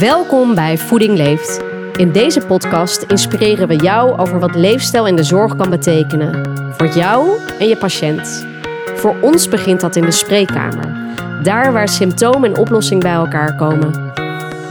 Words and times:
Welkom 0.00 0.54
bij 0.54 0.78
Voeding 0.78 1.16
Leeft. 1.16 1.60
In 1.96 2.12
deze 2.12 2.40
podcast 2.40 3.02
inspireren 3.02 3.68
we 3.68 3.76
jou 3.76 4.18
over 4.18 4.40
wat 4.40 4.54
leefstijl 4.54 5.06
in 5.06 5.16
de 5.16 5.22
zorg 5.22 5.56
kan 5.56 5.70
betekenen. 5.70 6.50
Voor 6.76 6.88
jou 6.88 7.38
en 7.58 7.68
je 7.68 7.76
patiënt. 7.76 8.46
Voor 8.94 9.16
ons 9.20 9.48
begint 9.48 9.80
dat 9.80 9.96
in 9.96 10.04
de 10.04 10.10
spreekkamer. 10.10 10.96
Daar 11.42 11.72
waar 11.72 11.88
symptoom 11.88 12.44
en 12.44 12.58
oplossing 12.58 13.02
bij 13.02 13.12
elkaar 13.12 13.56
komen. 13.56 14.12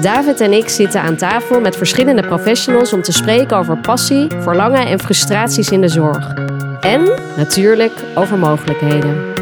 David 0.01 0.41
en 0.41 0.53
ik 0.53 0.69
zitten 0.69 1.01
aan 1.01 1.15
tafel 1.15 1.61
met 1.61 1.75
verschillende 1.75 2.27
professionals 2.27 2.93
om 2.93 3.01
te 3.01 3.11
spreken 3.11 3.57
over 3.57 3.77
passie, 3.77 4.27
verlangen 4.39 4.87
en 4.87 4.99
frustraties 4.99 5.69
in 5.69 5.81
de 5.81 5.87
zorg. 5.87 6.33
En 6.79 7.09
natuurlijk 7.37 7.93
over 8.15 8.37
mogelijkheden. 8.37 9.39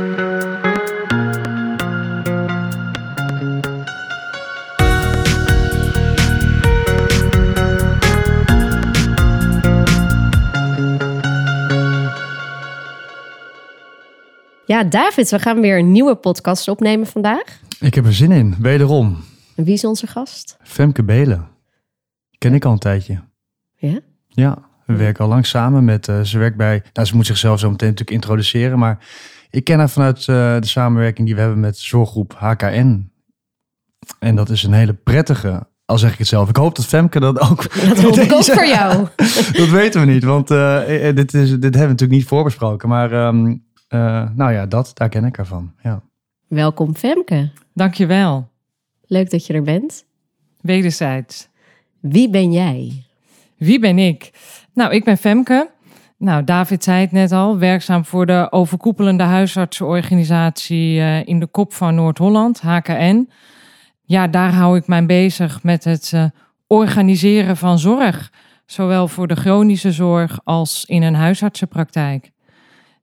Ja, 14.67 14.83
David, 14.83 15.29
we 15.29 15.39
gaan 15.39 15.61
weer 15.61 15.77
een 15.77 15.91
nieuwe 15.91 16.15
podcast 16.15 16.67
opnemen 16.67 17.07
vandaag. 17.07 17.59
Ik 17.79 17.93
heb 17.93 18.05
er 18.05 18.13
zin 18.13 18.31
in, 18.31 18.55
wederom. 18.59 19.17
En 19.55 19.63
wie 19.63 19.73
is 19.73 19.85
onze 19.85 20.07
gast? 20.07 20.57
Femke 20.63 21.03
Belen. 21.03 21.47
Ken 22.37 22.53
ik 22.53 22.65
al 22.65 22.71
een 22.71 22.79
tijdje. 22.79 23.19
Ja? 23.75 23.99
Ja, 24.27 24.57
we 24.85 24.95
werken 24.95 25.23
al 25.23 25.29
lang 25.29 25.45
samen 25.45 25.85
met, 25.85 26.07
uh, 26.07 26.21
ze 26.21 26.37
werkt 26.37 26.57
bij, 26.57 26.83
nou 26.93 27.07
ze 27.07 27.15
moet 27.15 27.25
zichzelf 27.25 27.59
zo 27.59 27.69
meteen 27.69 27.89
natuurlijk 27.89 28.17
introduceren, 28.17 28.79
maar 28.79 29.05
ik 29.49 29.63
ken 29.63 29.77
haar 29.77 29.89
vanuit 29.89 30.19
uh, 30.19 30.25
de 30.59 30.67
samenwerking 30.67 31.27
die 31.27 31.35
we 31.35 31.41
hebben 31.41 31.59
met 31.59 31.77
zorggroep 31.77 32.35
HKN. 32.37 33.11
En 34.19 34.35
dat 34.35 34.49
is 34.49 34.63
een 34.63 34.73
hele 34.73 34.93
prettige, 34.93 35.67
al 35.85 35.97
zeg 35.97 36.11
ik 36.11 36.17
het 36.17 36.27
zelf. 36.27 36.49
Ik 36.49 36.55
hoop 36.55 36.75
dat 36.75 36.85
Femke 36.85 37.19
dat 37.19 37.39
ook... 37.39 37.73
Dat 37.89 38.01
hoop 38.01 38.17
ik 38.17 38.33
ook 38.33 38.43
voor 38.43 38.67
jou. 38.67 39.07
dat 39.61 39.69
weten 39.69 40.01
we 40.01 40.07
niet, 40.07 40.23
want 40.23 40.51
uh, 40.51 40.79
dit, 41.15 41.33
is, 41.33 41.49
dit 41.49 41.61
hebben 41.61 41.71
we 41.71 41.87
natuurlijk 41.87 42.19
niet 42.19 42.27
voorbesproken. 42.27 42.89
Maar 42.89 43.27
um, 43.27 43.65
nou 43.89 44.51
ja, 44.51 44.65
dat, 44.65 44.91
daar 44.93 45.09
ken 45.09 45.25
ik 45.25 45.35
haar 45.35 45.45
van. 45.45 45.73
Ja. 45.83 46.01
Welkom 46.47 46.95
Femke. 46.95 47.49
Dankjewel. 47.73 48.47
Leuk 49.05 49.29
dat 49.29 49.45
je 49.45 49.53
er 49.53 49.61
bent. 49.61 50.05
Wederzijds. 50.61 51.47
Wie 51.99 52.29
ben 52.29 52.51
jij? 52.51 53.03
Wie 53.57 53.79
ben 53.79 53.97
ik? 53.97 54.31
Nou, 54.73 54.93
ik 54.93 55.03
ben 55.03 55.17
Femke. 55.17 55.69
Nou, 56.17 56.43
David 56.43 56.83
zei 56.83 57.01
het 57.01 57.11
net 57.11 57.31
al, 57.31 57.57
werkzaam 57.57 58.05
voor 58.05 58.25
de 58.25 58.47
overkoepelende 58.49 59.23
huisartsenorganisatie 59.23 60.97
uh, 60.97 61.27
in 61.27 61.39
de 61.39 61.47
kop 61.47 61.73
van 61.73 61.95
Noord-Holland, 61.95 62.61
HKN. 62.61 63.29
Ja, 64.01 64.27
daar 64.27 64.53
hou 64.53 64.77
ik 64.77 64.87
mij 64.87 65.05
bezig 65.05 65.63
met 65.63 65.83
het 65.83 66.11
uh, 66.15 66.25
organiseren 66.67 67.57
van 67.57 67.79
zorg, 67.79 68.31
zowel 68.65 69.07
voor 69.07 69.27
de 69.27 69.35
chronische 69.35 69.91
zorg 69.91 70.39
als 70.43 70.85
in 70.85 71.03
een 71.03 71.15
huisartsenpraktijk. 71.15 72.31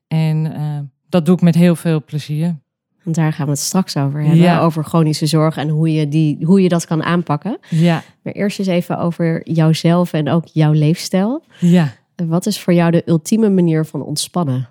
En 0.08 0.46
uh, 0.46 0.78
dat 1.08 1.26
doe 1.26 1.34
ik 1.34 1.42
met 1.42 1.54
heel 1.54 1.76
veel 1.76 2.04
plezier. 2.04 2.62
Want 3.02 3.16
daar 3.16 3.32
gaan 3.32 3.46
we 3.46 3.52
het 3.52 3.60
straks 3.60 3.96
over 3.96 4.20
hebben. 4.20 4.38
Ja. 4.38 4.60
Over 4.60 4.84
chronische 4.84 5.26
zorg 5.26 5.56
en 5.56 5.68
hoe 5.68 5.92
je, 5.92 6.08
die, 6.08 6.38
hoe 6.44 6.62
je 6.62 6.68
dat 6.68 6.86
kan 6.86 7.02
aanpakken. 7.02 7.58
Ja. 7.70 8.02
Maar 8.22 8.32
eerst 8.32 8.58
eens 8.58 8.68
even 8.68 8.98
over 8.98 9.50
jouzelf 9.50 10.12
en 10.12 10.28
ook 10.28 10.46
jouw 10.46 10.72
leefstijl. 10.72 11.44
Ja. 11.60 11.92
Wat 12.16 12.46
is 12.46 12.60
voor 12.60 12.72
jou 12.72 12.90
de 12.90 13.02
ultieme 13.06 13.50
manier 13.50 13.84
van 13.84 14.02
ontspannen? 14.02 14.68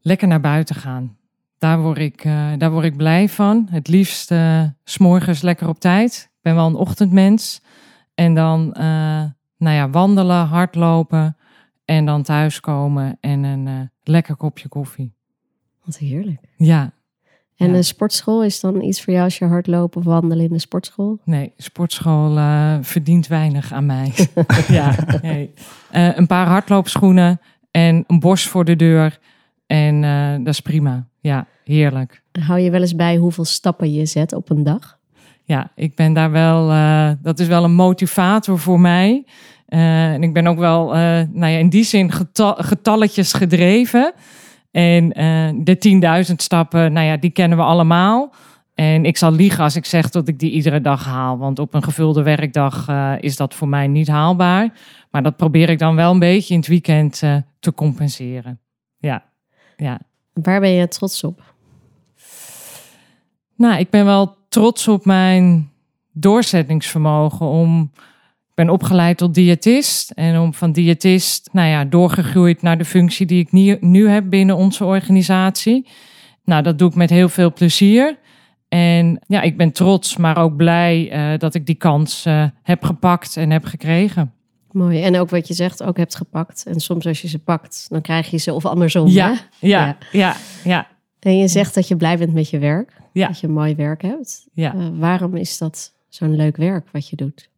Lekker 0.00 0.28
naar 0.28 0.40
buiten 0.40 0.74
gaan. 0.74 1.16
Daar 1.58 1.80
word 1.80 1.98
ik, 1.98 2.24
uh, 2.24 2.52
daar 2.58 2.70
word 2.70 2.84
ik 2.84 2.96
blij 2.96 3.28
van. 3.28 3.68
Het 3.70 3.88
liefst 3.88 4.30
uh, 4.30 4.62
s'morgens 4.84 5.42
lekker 5.42 5.68
op 5.68 5.80
tijd. 5.80 6.30
Ik 6.32 6.42
ben 6.42 6.54
wel 6.54 6.66
een 6.66 6.74
ochtendmens. 6.74 7.62
En 8.14 8.34
dan 8.34 8.76
uh, 8.78 8.84
nou 9.56 9.76
ja, 9.76 9.90
wandelen, 9.90 10.46
hardlopen. 10.46 11.36
En 11.84 12.06
dan 12.06 12.22
thuiskomen 12.22 13.16
en 13.20 13.44
een 13.44 13.90
lekker 14.02 14.36
kopje 14.36 14.68
koffie. 14.68 15.14
Wat 15.84 15.98
heerlijk. 15.98 16.40
Ja, 16.56 16.92
en 17.62 17.68
ja. 17.68 17.74
de 17.74 17.82
sportschool 17.82 18.44
is 18.44 18.60
dan 18.60 18.82
iets 18.82 19.02
voor 19.02 19.12
jou 19.12 19.24
als 19.24 19.38
je 19.38 19.44
hardlopen 19.44 20.00
of 20.00 20.06
wandelen 20.06 20.44
in 20.44 20.52
de 20.52 20.58
sportschool? 20.58 21.18
Nee, 21.24 21.52
sportschool 21.56 22.36
uh, 22.36 22.76
verdient 22.80 23.26
weinig 23.26 23.72
aan 23.72 23.86
mij. 23.86 24.12
ja, 24.68 24.94
nee. 25.22 25.52
Uh, 25.92 26.16
een 26.16 26.26
paar 26.26 26.46
hardloopschoenen 26.46 27.40
en 27.70 28.04
een 28.06 28.20
bos 28.20 28.46
voor 28.48 28.64
de 28.64 28.76
deur. 28.76 29.18
En 29.66 30.02
uh, 30.02 30.32
dat 30.36 30.54
is 30.54 30.60
prima. 30.60 31.08
Ja, 31.20 31.46
heerlijk. 31.64 32.22
Hou 32.40 32.60
je 32.60 32.70
wel 32.70 32.80
eens 32.80 32.96
bij 32.96 33.16
hoeveel 33.16 33.44
stappen 33.44 33.92
je 33.92 34.06
zet 34.06 34.32
op 34.32 34.50
een 34.50 34.62
dag? 34.62 34.98
Ja, 35.44 35.72
ik 35.74 35.96
ben 35.96 36.12
daar 36.12 36.30
wel. 36.30 36.68
dat 37.22 37.38
is 37.38 37.46
wel 37.46 37.64
een 37.64 37.74
motivator 37.74 38.58
voor 38.58 38.80
mij. 38.80 39.24
En 39.78 40.22
ik 40.22 40.32
ben 40.32 40.46
ook 40.46 40.58
wel, 40.58 40.86
nou 41.32 41.46
ja, 41.46 41.58
in 41.58 41.68
die 41.68 41.84
zin 41.84 42.12
getal, 42.12 42.54
getalletjes 42.54 43.32
gedreven. 43.32 44.14
En 44.72 45.04
uh, 45.04 45.64
de 45.64 46.24
10.000 46.28 46.34
stappen, 46.36 46.92
nou 46.92 47.06
ja, 47.06 47.16
die 47.16 47.30
kennen 47.30 47.58
we 47.58 47.64
allemaal. 47.64 48.34
En 48.74 49.04
ik 49.04 49.16
zal 49.16 49.32
liegen 49.32 49.64
als 49.64 49.76
ik 49.76 49.84
zeg 49.84 50.10
dat 50.10 50.28
ik 50.28 50.38
die 50.38 50.50
iedere 50.50 50.80
dag 50.80 51.04
haal. 51.04 51.38
Want 51.38 51.58
op 51.58 51.74
een 51.74 51.82
gevulde 51.82 52.22
werkdag 52.22 52.88
uh, 52.88 53.12
is 53.20 53.36
dat 53.36 53.54
voor 53.54 53.68
mij 53.68 53.86
niet 53.86 54.08
haalbaar. 54.08 54.72
Maar 55.10 55.22
dat 55.22 55.36
probeer 55.36 55.68
ik 55.68 55.78
dan 55.78 55.94
wel 55.94 56.10
een 56.10 56.18
beetje 56.18 56.54
in 56.54 56.60
het 56.60 56.68
weekend 56.68 57.22
uh, 57.22 57.36
te 57.58 57.74
compenseren. 57.74 58.60
Ja, 58.98 59.24
ja. 59.76 60.00
Waar 60.32 60.60
ben 60.60 60.70
je 60.70 60.88
trots 60.88 61.24
op? 61.24 61.42
Nou, 63.56 63.78
ik 63.78 63.90
ben 63.90 64.04
wel 64.04 64.36
trots 64.48 64.88
op 64.88 65.04
mijn 65.04 65.70
doorzettingsvermogen 66.12 67.46
om 67.46 67.90
ik 68.52 68.58
ben 68.58 68.70
opgeleid 68.70 69.16
tot 69.16 69.34
diëtist 69.34 70.10
en 70.10 70.38
om 70.38 70.54
van 70.54 70.72
diëtist, 70.72 71.48
nou 71.52 71.68
ja, 71.68 71.84
doorgegroeid 71.84 72.62
naar 72.62 72.78
de 72.78 72.84
functie 72.84 73.26
die 73.26 73.40
ik 73.40 73.52
nu, 73.52 73.76
nu 73.80 74.08
heb 74.08 74.30
binnen 74.30 74.56
onze 74.56 74.84
organisatie. 74.84 75.86
Nou, 76.44 76.62
dat 76.62 76.78
doe 76.78 76.88
ik 76.88 76.94
met 76.94 77.10
heel 77.10 77.28
veel 77.28 77.52
plezier. 77.52 78.18
En 78.68 79.20
ja, 79.26 79.42
ik 79.42 79.56
ben 79.56 79.72
trots, 79.72 80.16
maar 80.16 80.36
ook 80.36 80.56
blij 80.56 81.12
uh, 81.12 81.38
dat 81.38 81.54
ik 81.54 81.66
die 81.66 81.74
kans 81.74 82.26
uh, 82.26 82.46
heb 82.62 82.84
gepakt 82.84 83.36
en 83.36 83.50
heb 83.50 83.64
gekregen. 83.64 84.32
Mooi. 84.70 85.02
En 85.02 85.18
ook 85.18 85.30
wat 85.30 85.48
je 85.48 85.54
zegt, 85.54 85.82
ook 85.82 85.96
hebt 85.96 86.14
gepakt. 86.14 86.64
En 86.66 86.80
soms 86.80 87.06
als 87.06 87.22
je 87.22 87.28
ze 87.28 87.38
pakt, 87.38 87.86
dan 87.88 88.00
krijg 88.00 88.30
je 88.30 88.36
ze 88.36 88.52
of 88.52 88.66
andersom. 88.66 89.08
Ja, 89.08 89.26
hè? 89.26 89.32
ja, 89.68 89.86
ja, 89.86 89.96
ja, 90.12 90.36
ja. 90.64 90.86
En 91.20 91.36
je 91.36 91.48
zegt 91.48 91.74
dat 91.74 91.88
je 91.88 91.96
blij 91.96 92.18
bent 92.18 92.32
met 92.32 92.50
je 92.50 92.58
werk. 92.58 92.92
Ja. 93.12 93.26
Dat 93.26 93.40
je 93.40 93.48
mooi 93.48 93.74
werk 93.74 94.02
hebt. 94.02 94.46
Ja. 94.52 94.74
Uh, 94.74 94.88
waarom 94.92 95.36
is 95.36 95.58
dat 95.58 95.92
zo'n 96.08 96.36
leuk 96.36 96.56
werk 96.56 96.88
wat 96.90 97.08
je 97.08 97.16
doet? 97.16 97.50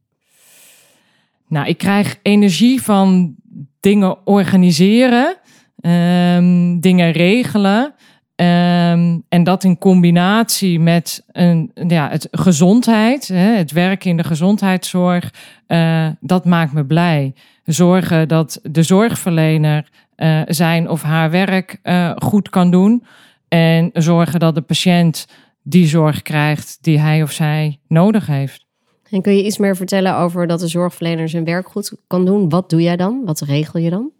Nou, 1.49 1.67
ik 1.67 1.79
krijg 1.79 2.19
energie 2.23 2.83
van 2.83 3.35
dingen 3.81 4.27
organiseren, 4.27 5.37
um, 5.81 6.81
dingen 6.81 7.11
regelen. 7.11 7.95
Um, 8.37 9.25
en 9.29 9.45
dat 9.45 9.65
in 9.65 9.79
combinatie 9.79 10.81
met 10.81 11.25
een, 11.33 11.71
ja, 11.89 12.09
het 12.09 12.29
gezondheid, 12.31 13.29
hè, 13.29 13.57
het 13.57 13.73
werken 13.73 14.11
in 14.11 14.17
de 14.17 14.25
gezondheidszorg, 14.25 15.33
uh, 15.69 16.07
dat 16.21 16.45
maakt 16.45 16.73
me 16.73 16.85
blij. 16.85 17.35
Zorgen 17.65 18.29
dat 18.29 18.61
de 18.63 18.83
zorgverlener 18.83 19.89
uh, 20.17 20.43
zijn 20.47 20.89
of 20.89 21.03
haar 21.03 21.31
werk 21.31 21.79
uh, 21.83 22.13
goed 22.17 22.49
kan 22.49 22.71
doen. 22.71 23.05
En 23.49 23.91
zorgen 23.93 24.41
dat 24.41 24.55
de 24.55 24.61
patiënt 24.61 25.27
die 25.63 25.87
zorg 25.87 26.23
krijgt 26.23 26.79
die 26.81 26.99
hij 27.01 27.23
of 27.23 27.31
zij 27.31 27.79
nodig 27.89 28.27
heeft. 28.27 28.64
En 29.11 29.23
kun 29.23 29.37
je 29.37 29.45
iets 29.45 29.59
meer 29.59 29.77
vertellen 29.77 30.17
over 30.17 30.47
dat 30.47 30.61
de 30.61 30.69
zorgverlener 30.69 31.29
zijn 31.29 31.45
werk 31.45 31.69
goed 31.69 31.93
kan 32.07 32.25
doen? 32.25 32.49
Wat 32.49 32.71
doe 32.71 32.83
jij 32.83 32.97
dan? 32.97 33.23
Wat 33.25 33.41
regel 33.41 33.81
je 33.81 33.91
dan? 33.91 34.11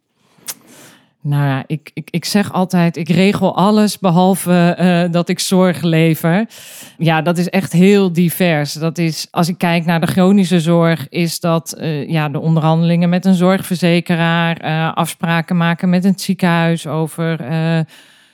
Nou 1.21 1.45
ja, 1.45 1.65
ik, 1.67 1.91
ik, 1.95 2.09
ik 2.11 2.25
zeg 2.25 2.53
altijd, 2.53 2.97
ik 2.97 3.09
regel 3.09 3.57
alles 3.57 3.99
behalve 3.99 4.77
uh, 4.81 5.13
dat 5.13 5.29
ik 5.29 5.39
zorg 5.39 5.83
lever. 5.83 6.47
Ja, 6.99 7.23
dat 7.23 7.39
is 7.39 7.49
echt 7.49 7.73
heel 7.73 8.13
divers. 8.13 8.73
Dat 8.73 8.99
is, 8.99 9.27
als 9.31 9.49
ik 9.49 9.59
kijk 9.59 9.85
naar 9.85 10.01
de 10.01 10.07
chronische 10.07 10.61
zorg, 10.61 11.09
is 11.09 11.41
dat 11.41 11.77
uh, 11.79 12.09
ja, 12.09 12.29
de 12.29 12.41
onderhandelingen 12.41 13.09
met 13.09 13.25
een 13.25 13.35
zorgverzekeraar, 13.35 14.65
uh, 14.65 14.95
afspraken 14.95 15.57
maken 15.57 15.89
met 15.89 16.05
een 16.05 16.19
ziekenhuis 16.19 16.87
over 16.87 17.41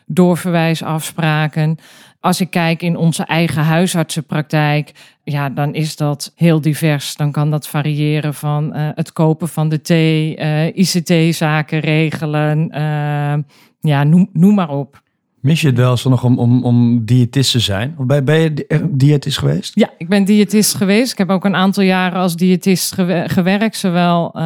doorverwijsafspraken. 0.06 1.78
Als 2.20 2.40
ik 2.40 2.50
kijk 2.50 2.82
in 2.82 2.96
onze 2.96 3.22
eigen 3.22 3.62
huisartsenpraktijk, 3.62 4.92
ja, 5.30 5.50
dan 5.50 5.74
is 5.74 5.96
dat 5.96 6.32
heel 6.34 6.60
divers. 6.60 7.16
Dan 7.16 7.32
kan 7.32 7.50
dat 7.50 7.68
variëren 7.68 8.34
van 8.34 8.76
uh, 8.76 8.88
het 8.94 9.12
kopen 9.12 9.48
van 9.48 9.68
de 9.68 9.80
thee, 9.80 10.38
uh, 10.38 10.66
ICT-zaken 10.66 11.80
regelen, 11.80 12.68
uh, 12.74 13.34
ja, 13.80 14.04
noem, 14.04 14.28
noem 14.32 14.54
maar 14.54 14.68
op. 14.68 15.02
Mis 15.40 15.60
je 15.60 15.66
het 15.66 15.76
wel 15.76 15.90
eens 15.90 16.04
nog 16.04 16.24
om, 16.24 16.38
om, 16.38 16.64
om 16.64 17.04
diëtist 17.04 17.52
te 17.52 17.60
zijn? 17.60 17.94
Of 17.98 18.06
ben, 18.06 18.24
ben 18.24 18.40
je 18.40 18.66
diëtist 18.90 19.38
geweest? 19.38 19.72
Ja, 19.74 19.90
ik 19.98 20.08
ben 20.08 20.24
diëtist 20.24 20.74
geweest. 20.74 21.12
Ik 21.12 21.18
heb 21.18 21.30
ook 21.30 21.44
een 21.44 21.54
aantal 21.54 21.82
jaren 21.82 22.18
als 22.18 22.36
diëtist 22.36 22.94
gewerkt, 23.24 23.76
zowel 23.76 24.38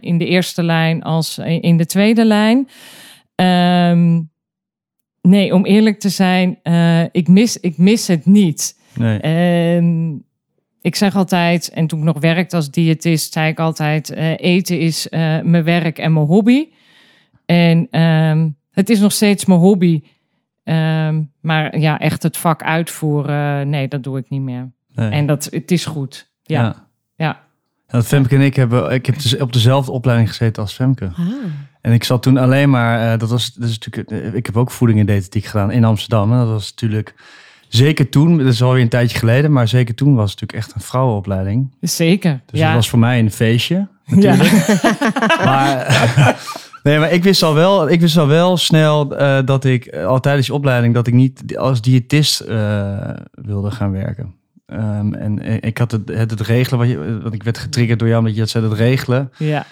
in 0.00 0.18
de 0.18 0.26
eerste 0.26 0.62
lijn 0.62 1.02
als 1.02 1.38
in 1.38 1.76
de 1.76 1.86
tweede 1.86 2.24
lijn. 2.24 2.68
Um, 3.34 4.30
Nee, 5.20 5.54
om 5.54 5.64
eerlijk 5.64 6.00
te 6.00 6.08
zijn, 6.08 6.58
ik, 7.12 7.28
mis, 7.28 7.60
ik 7.60 7.78
mis 7.78 8.06
het 8.06 8.26
niet. 8.26 8.76
Nee. 8.98 9.18
En 9.18 10.24
ik 10.80 10.96
zeg 10.96 11.16
altijd, 11.16 11.68
en 11.68 11.86
toen 11.86 11.98
ik 11.98 12.04
nog 12.04 12.20
werkte 12.20 12.56
als 12.56 12.70
diëtist, 12.70 13.32
zei 13.32 13.50
ik 13.50 13.58
altijd: 13.58 14.10
eh, 14.10 14.32
eten 14.36 14.78
is 14.78 15.08
eh, 15.08 15.40
mijn 15.40 15.64
werk 15.64 15.98
en 15.98 16.12
mijn 16.12 16.26
hobby. 16.26 16.68
En 17.46 17.88
ehm, 17.90 18.48
het 18.70 18.90
is 18.90 19.00
nog 19.00 19.12
steeds 19.12 19.44
mijn 19.44 19.60
hobby. 19.60 20.02
Ehm, 20.64 21.22
maar 21.40 21.78
ja, 21.78 21.98
echt 21.98 22.22
het 22.22 22.36
vak 22.36 22.62
uitvoeren, 22.62 23.68
nee, 23.68 23.88
dat 23.88 24.02
doe 24.02 24.18
ik 24.18 24.30
niet 24.30 24.40
meer. 24.40 24.72
Nee. 24.94 25.10
En 25.10 25.26
dat, 25.26 25.48
het 25.50 25.70
is 25.70 25.84
goed. 25.84 26.30
Ja, 26.42 26.86
ja. 27.16 27.44
Ja, 27.88 27.96
dat 27.96 28.06
Femke 28.06 28.34
en 28.34 28.40
ik 28.40 28.56
hebben, 28.56 28.92
ik 28.92 29.06
heb 29.06 29.22
dus 29.22 29.36
op 29.36 29.52
dezelfde 29.52 29.92
opleiding 29.92 30.28
gezeten 30.28 30.62
als 30.62 30.72
Femke. 30.72 31.04
Ah. 31.04 31.26
En 31.80 31.92
ik 31.92 32.04
zat 32.04 32.22
toen 32.22 32.36
alleen 32.36 32.70
maar, 32.70 33.12
eh, 33.12 33.18
dat 33.18 33.30
was, 33.30 33.54
dat 33.54 33.68
is 33.68 33.78
natuurlijk, 33.78 34.34
ik 34.34 34.46
heb 34.46 34.56
ook 34.56 34.70
voeding 34.70 35.00
en 35.00 35.06
diëtetiek 35.06 35.44
gedaan 35.44 35.70
in 35.70 35.84
Amsterdam. 35.84 36.32
En 36.32 36.38
dat 36.38 36.48
was 36.48 36.70
natuurlijk, 36.70 37.14
zeker 37.76 38.08
toen, 38.08 38.38
dat 38.38 38.46
is 38.46 38.62
alweer 38.62 38.82
een 38.82 38.88
tijdje 38.88 39.18
geleden, 39.18 39.52
maar 39.52 39.68
zeker 39.68 39.94
toen 39.94 40.14
was 40.14 40.30
het 40.30 40.40
natuurlijk 40.40 40.68
echt 40.68 40.76
een 40.76 40.86
vrouwenopleiding. 40.86 41.74
zeker. 41.80 42.40
Dus 42.46 42.60
ja. 42.60 42.66
het 42.66 42.74
was 42.74 42.88
voor 42.88 42.98
mij 42.98 43.18
een 43.18 43.30
feestje. 43.30 43.88
ja. 44.04 44.36
Maar, 45.44 45.86
nee, 46.82 46.98
maar 46.98 47.12
ik 47.12 47.22
wist 47.22 47.42
al 47.42 47.54
wel, 47.54 47.90
ik 47.90 48.00
wist 48.00 48.16
al 48.16 48.26
wel 48.26 48.56
snel 48.56 49.16
eh, 49.16 49.38
dat 49.44 49.64
ik 49.64 49.86
eh, 49.86 50.06
al 50.06 50.20
tijdens 50.20 50.46
die 50.46 50.54
opleiding 50.54 50.94
dat 50.94 51.06
ik 51.06 51.14
niet 51.14 51.56
als 51.56 51.80
diëtist 51.80 52.40
eh, 52.40 53.10
wilde 53.30 53.70
gaan 53.70 53.92
werken. 53.92 54.34
Ehm, 54.66 55.14
en 55.14 55.62
ik 55.62 55.78
had 55.78 55.90
het, 55.90 56.08
het, 56.08 56.30
het 56.30 56.40
regelen, 56.40 56.78
wat, 56.78 56.88
je, 56.88 57.20
wat 57.22 57.32
ik 57.32 57.42
werd 57.42 57.58
getriggerd 57.58 57.98
door 57.98 58.08
jou, 58.08 58.20
omdat 58.20 58.34
je 58.34 58.40
het 58.40 58.50
zei, 58.50 58.64
het 58.64 58.78
regelen 58.78 59.32
ja. 59.38 59.66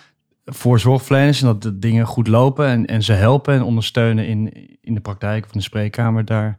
voor 0.44 0.80
zorgverleners 0.80 1.40
en 1.40 1.46
dat 1.46 1.62
de 1.62 1.78
dingen 1.78 2.06
goed 2.06 2.28
lopen 2.28 2.66
en, 2.66 2.86
en 2.86 3.02
ze 3.02 3.12
helpen 3.12 3.54
en 3.54 3.62
ondersteunen 3.62 4.26
in, 4.26 4.68
in 4.80 4.94
de 4.94 5.00
praktijk 5.00 5.44
of 5.44 5.52
in 5.52 5.58
de 5.58 5.64
spreekkamer, 5.64 6.24
daar 6.24 6.58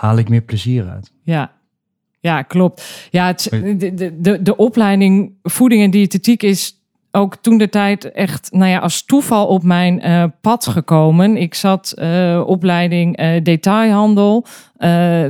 haal 0.00 0.18
ik 0.18 0.28
meer 0.28 0.40
plezier 0.40 0.88
uit. 0.88 1.12
Ja, 1.22 1.52
ja 2.20 2.42
klopt. 2.42 3.08
Ja, 3.10 3.26
het, 3.26 3.48
de, 3.50 3.94
de, 3.94 4.20
de, 4.20 4.42
de 4.42 4.56
opleiding 4.56 5.32
voeding 5.42 5.82
en 5.82 5.90
diëtetiek 5.90 6.42
is 6.42 6.78
ook 7.10 7.36
toen 7.36 7.58
de 7.58 7.68
tijd 7.68 8.12
echt 8.12 8.48
nou 8.52 8.70
ja, 8.70 8.78
als 8.78 9.04
toeval 9.04 9.46
op 9.46 9.62
mijn 9.62 10.00
eh, 10.00 10.24
pad 10.40 10.66
gekomen. 10.66 11.36
Ik 11.36 11.54
zat 11.54 11.92
eh, 11.92 12.42
opleiding 12.46 13.16
eh, 13.16 13.42
detailhandel, 13.42 14.46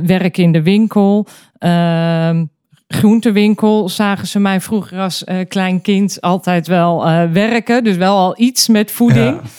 werk 0.03 0.37
in 0.37 0.51
de 0.51 0.61
winkel, 0.61 1.27
ehm, 1.57 2.45
groentewinkel. 2.87 3.89
Zagen 3.89 4.27
ze 4.27 4.39
mij 4.39 4.61
vroeger 4.61 4.99
als 4.99 5.23
klein 5.47 5.81
kind 5.81 6.21
altijd 6.21 6.67
wel 6.67 7.03
werken. 7.31 7.83
Dus 7.83 7.97
wel 7.97 8.17
al 8.17 8.33
iets 8.37 8.67
met 8.67 8.91
voeding. 8.91 9.35
Ja. 9.35 9.49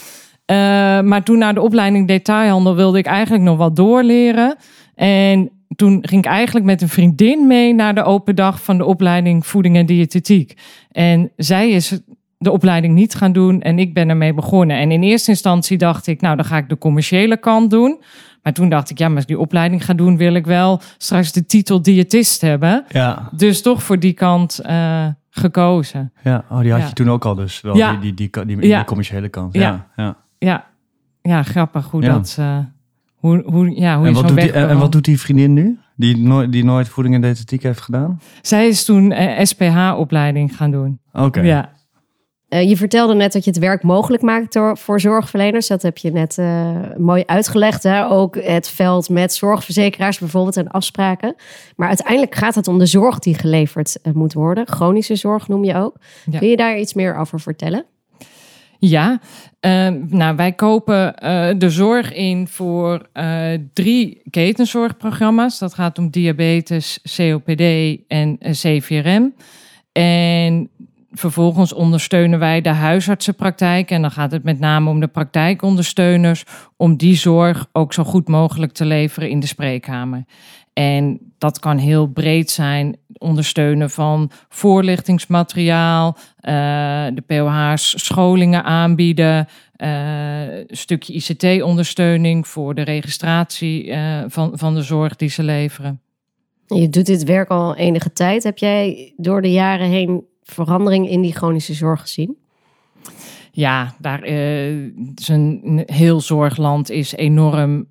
Eh, 0.45 0.57
maar 1.01 1.23
toen 1.23 1.39
naar 1.39 1.55
de 1.55 1.61
opleiding 1.61 2.09
detailhandel 2.09 2.75
wilde 2.77 2.99
ik 2.99 3.07
eigenlijk 3.07 3.45
nog 3.45 3.57
wat 3.57 3.77
doorleren. 3.77 4.57
En 4.95 5.51
toen 5.77 5.99
ging 6.09 6.25
ik 6.25 6.31
eigenlijk 6.31 6.67
met 6.67 6.83
een 6.83 6.89
vriendin 6.89 7.47
mee 7.47 7.75
naar 7.75 7.95
de 7.95 8.03
open 8.03 8.37
dag 8.37 8.63
van 8.63 8.79
de 8.79 8.85
opleiding 8.85 9.47
voeding 9.47 9.77
en 9.77 9.87
diëtetiek. 9.87 10.57
En 10.91 11.31
zij 11.37 11.71
is 11.71 12.01
de 12.39 12.51
opleiding 12.51 12.95
niet 12.95 13.15
gaan 13.15 13.33
doen 13.33 13.61
en 13.61 13.79
ik 13.79 13.95
ben 13.95 14.09
ermee 14.09 14.35
begonnen. 14.35 14.77
En 14.77 14.91
in 14.91 15.03
eerste 15.03 15.31
instantie 15.31 15.79
dacht 15.79 16.07
ik, 16.07 16.21
nou 16.21 16.37
dan 16.37 16.45
ga 16.45 16.57
ik 16.57 16.69
de 16.69 16.79
commerciële 16.79 17.37
kant 17.37 17.71
doen. 17.71 18.01
Maar 18.43 18.53
toen 18.53 18.69
dacht 18.69 18.91
ik, 18.91 18.99
ja, 18.99 19.07
maar 19.07 19.15
als 19.15 19.25
ik 19.25 19.31
die 19.31 19.39
opleiding 19.39 19.85
ga 19.85 19.95
doen, 19.95 20.17
wil 20.17 20.35
ik 20.35 20.47
wel 20.47 20.81
straks 20.99 21.33
de 21.33 21.47
titel 21.47 21.83
diëtist 21.83 22.41
hebben. 22.41 22.85
Ja, 22.89 23.29
Dus 23.37 23.63
toch 23.63 23.83
voor 23.83 23.99
die 23.99 24.13
kant 24.13 24.59
eh, 24.59 25.07
gekozen. 25.31 26.13
ja. 26.25 26.45
Oh, 26.51 26.61
die 26.61 26.71
had 26.71 26.81
Ja. 26.81 26.87
je 26.87 26.93
toen 26.93 27.11
ook 27.11 27.25
al 27.25 27.35
dus, 27.35 27.61
wel 27.61 27.77
Ja. 27.77 27.91
die, 27.91 28.15
die, 28.15 28.31
die, 28.31 28.47
die, 28.47 28.57
die, 28.57 28.69
Ja. 28.69 28.85
commerciële 28.85 29.29
kant. 29.29 29.55
Ja. 29.55 29.87
Ja, 29.97 30.17
ja. 30.45 30.71
Ja, 31.23 31.43
grappig 31.43 31.91
hoe 31.91 32.03
Ja. 32.03 32.13
dat... 32.13 32.37
eh, 32.39 32.59
hoe, 33.15 33.43
hoe, 33.47 33.71
ja, 33.81 33.97
hoe 33.99 34.07
En, 34.07 34.13
wat 34.13 34.29
doet 34.29 34.41
die, 34.41 34.53
en, 34.53 34.69
en 34.69 34.79
wat 34.79 34.93
doet 34.93 35.05
die 35.05 35.21
vriendin 35.21 35.53
nu? 35.53 35.79
Die 35.97 36.17
nooit, 36.17 36.53
die 36.53 36.65
nooit 36.65 36.89
voeding 36.89 37.15
en 37.15 37.21
diëtetiek 37.21 37.63
heeft 37.63 37.81
gedaan? 37.81 38.21
Zij 38.41 38.69
is 38.69 38.85
toen 38.85 39.13
eh, 39.13 39.45
SPH-opleiding 39.45 40.57
gaan 40.57 40.71
doen. 40.71 41.01
Oké. 41.13 41.41
Ja. 41.41 41.73
Eh, 42.49 42.69
je 42.69 42.77
vertelde 42.77 43.15
net 43.15 43.33
dat 43.33 43.45
je 43.45 43.51
het 43.51 43.59
werk 43.59 43.83
mogelijk 43.83 44.23
maakt 44.23 44.53
door, 44.53 44.79
voor 44.79 45.01
zorgverleners. 45.01 45.67
Dat 45.67 45.83
heb 45.83 45.99
je 45.99 46.11
net 46.13 46.39
eh, 46.39 46.77
mooi 46.97 47.23
uitgelegd. 47.27 47.83
Hè? 47.83 48.11
Ook 48.11 48.37
het 48.43 48.69
veld 48.69 49.09
met 49.09 49.35
zorgverzekeraars 49.35 50.19
bijvoorbeeld 50.19 50.57
en 50.57 50.69
afspraken. 50.69 51.35
Maar 51.77 51.89
uiteindelijk 51.89 52.35
gaat 52.35 52.55
het 52.55 52.69
om 52.69 52.79
de 52.79 52.87
zorg 52.87 53.19
die 53.19 53.35
geleverd 53.35 53.99
moet 54.15 54.33
worden. 54.33 54.67
Chronische 54.67 55.17
zorg 55.17 55.49
noem 55.49 55.65
je 55.65 55.75
ook. 55.75 55.97
Ja. 56.31 56.39
Kun 56.39 56.49
je 56.49 56.57
daar 56.57 56.79
iets 56.79 56.95
meer 56.95 57.17
over 57.17 57.41
vertellen? 57.41 57.85
Ja, 58.85 59.21
ehm, 59.61 60.01
nou 60.09 60.37
wij 60.37 60.53
kopen 60.53 61.17
eh, 61.17 61.49
de 61.59 61.71
zorg 61.71 62.13
in 62.13 62.49
voor 62.49 63.09
eh, 63.13 63.53
drie 63.73 64.23
ketenzorgprogramma's. 64.31 65.59
Dat 65.59 65.75
gaat 65.75 65.99
om 65.99 66.11
diabetes, 66.11 66.99
COPD 67.17 67.61
en 68.09 68.37
eh, 68.39 68.53
CVRM. 68.53 69.35
En 69.93 70.69
vervolgens 71.11 71.73
ondersteunen 71.73 72.39
wij 72.39 72.61
de 72.61 72.69
huisartsenpraktijk. 72.69 73.91
En 73.91 74.03
dan 74.03 74.11
gaat 74.11 74.33
het 74.33 74.45
met 74.45 74.59
name 74.59 74.91
om 74.91 75.01
de 75.01 75.09
praktijkondersteuners. 75.09 76.45
Om 76.77 76.97
die 76.97 77.17
zorg 77.17 77.67
ook 77.73 77.93
zo 77.93 78.05
goed 78.05 78.29
mogelijk 78.29 78.73
te 78.73 78.85
leveren 78.85 79.29
in 79.29 79.41
de 79.41 79.47
spreekkamer. 79.47 80.25
En 80.73 81.19
dat 81.39 81.59
kan 81.59 81.79
heel 81.79 82.07
breed 82.07 82.51
zijn. 82.51 82.97
Ondersteunen 83.23 83.91
van 83.91 84.31
voorlichtingsmateriaal, 84.49 86.17
eh, 86.37 86.53
de 87.15 87.23
POH's 87.27 88.05
scholingen 88.05 88.65
aanbieden, 88.65 89.49
eh, 89.77 90.57
een 90.57 90.67
stukje 90.69 91.13
ICT-ondersteuning 91.13 92.49
voor 92.49 92.75
de 92.75 92.83
registratie 92.83 93.91
eh, 93.91 94.25
van, 94.27 94.51
van 94.55 94.75
de 94.75 94.83
zorg 94.83 95.17
die 95.17 95.29
ze 95.29 95.43
leveren. 95.43 96.01
Je 96.67 96.89
doet 96.89 97.07
dit 97.07 97.25
werk 97.25 97.49
al 97.49 97.77
enige 97.77 98.13
tijd. 98.13 98.43
Heb 98.43 98.59
jij 98.59 99.13
door 99.17 99.43
de 99.43 99.53
jaren 99.53 99.89
heen 99.89 100.25
verandering 100.43 101.09
in 101.09 101.21
die 101.21 101.33
chronische 101.33 101.75
zorg 101.75 102.01
gezien? 102.01 102.37
Ja, 103.53 103.95
daar 103.99 104.25
is 104.25 105.29
een 105.29 105.83
heel 105.87 106.21
zorgland 106.21 106.91
is 106.91 107.13
enorm 107.13 107.89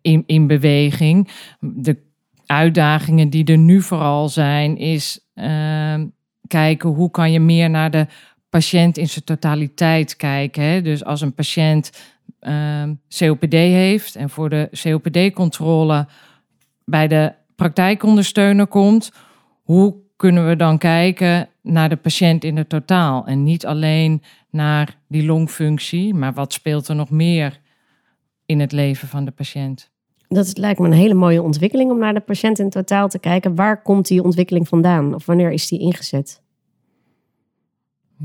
in, 0.00 0.22
in 0.26 0.46
beweging. 0.46 1.28
De 1.60 2.10
uitdagingen 2.52 3.30
die 3.30 3.44
er 3.44 3.58
nu 3.58 3.82
vooral 3.82 4.28
zijn, 4.28 4.76
is 4.76 5.20
ehm, 5.34 6.06
kijken 6.46 6.88
hoe 6.88 7.10
kan 7.10 7.32
je 7.32 7.40
meer 7.40 7.70
naar 7.70 7.90
de 7.90 8.06
patiënt 8.48 8.98
in 8.98 9.08
zijn 9.08 9.24
totaliteit 9.24 10.16
kijken. 10.16 10.62
Hè? 10.62 10.82
Dus 10.82 11.04
als 11.04 11.20
een 11.20 11.34
patiënt 11.34 11.92
ehm, 12.40 12.94
COPD 13.18 13.52
heeft 13.52 14.16
en 14.16 14.30
voor 14.30 14.50
de 14.50 14.68
COPD-controle 14.82 16.06
bij 16.84 17.08
de 17.08 17.32
praktijkondersteuner 17.56 18.66
komt, 18.66 19.12
hoe 19.62 19.94
kunnen 20.16 20.48
we 20.48 20.56
dan 20.56 20.78
kijken 20.78 21.48
naar 21.62 21.88
de 21.88 21.96
patiënt 21.96 22.44
in 22.44 22.56
het 22.56 22.68
totaal 22.68 23.26
en 23.26 23.42
niet 23.42 23.66
alleen 23.66 24.22
naar 24.50 24.96
die 25.08 25.24
longfunctie, 25.24 26.14
maar 26.14 26.32
wat 26.32 26.52
speelt 26.52 26.88
er 26.88 26.94
nog 26.94 27.10
meer 27.10 27.60
in 28.46 28.60
het 28.60 28.72
leven 28.72 29.08
van 29.08 29.24
de 29.24 29.30
patiënt? 29.30 29.91
Dat 30.32 30.58
lijkt 30.58 30.80
me 30.80 30.86
een 30.86 30.92
hele 30.92 31.14
mooie 31.14 31.42
ontwikkeling 31.42 31.90
om 31.90 31.98
naar 31.98 32.14
de 32.14 32.20
patiënt 32.20 32.58
in 32.58 32.70
totaal 32.70 33.08
te 33.08 33.18
kijken. 33.18 33.54
Waar 33.54 33.82
komt 33.82 34.06
die 34.06 34.22
ontwikkeling 34.22 34.68
vandaan? 34.68 35.14
Of 35.14 35.26
wanneer 35.26 35.50
is 35.50 35.68
die 35.68 35.78
ingezet? 35.78 36.42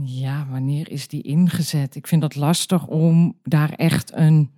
Ja, 0.03 0.47
wanneer 0.49 0.91
is 0.91 1.07
die 1.07 1.21
ingezet? 1.21 1.95
Ik 1.95 2.07
vind 2.07 2.21
dat 2.21 2.35
lastig 2.35 2.87
om 2.87 3.37
daar 3.43 3.71
echt 3.71 4.11
een, 4.15 4.51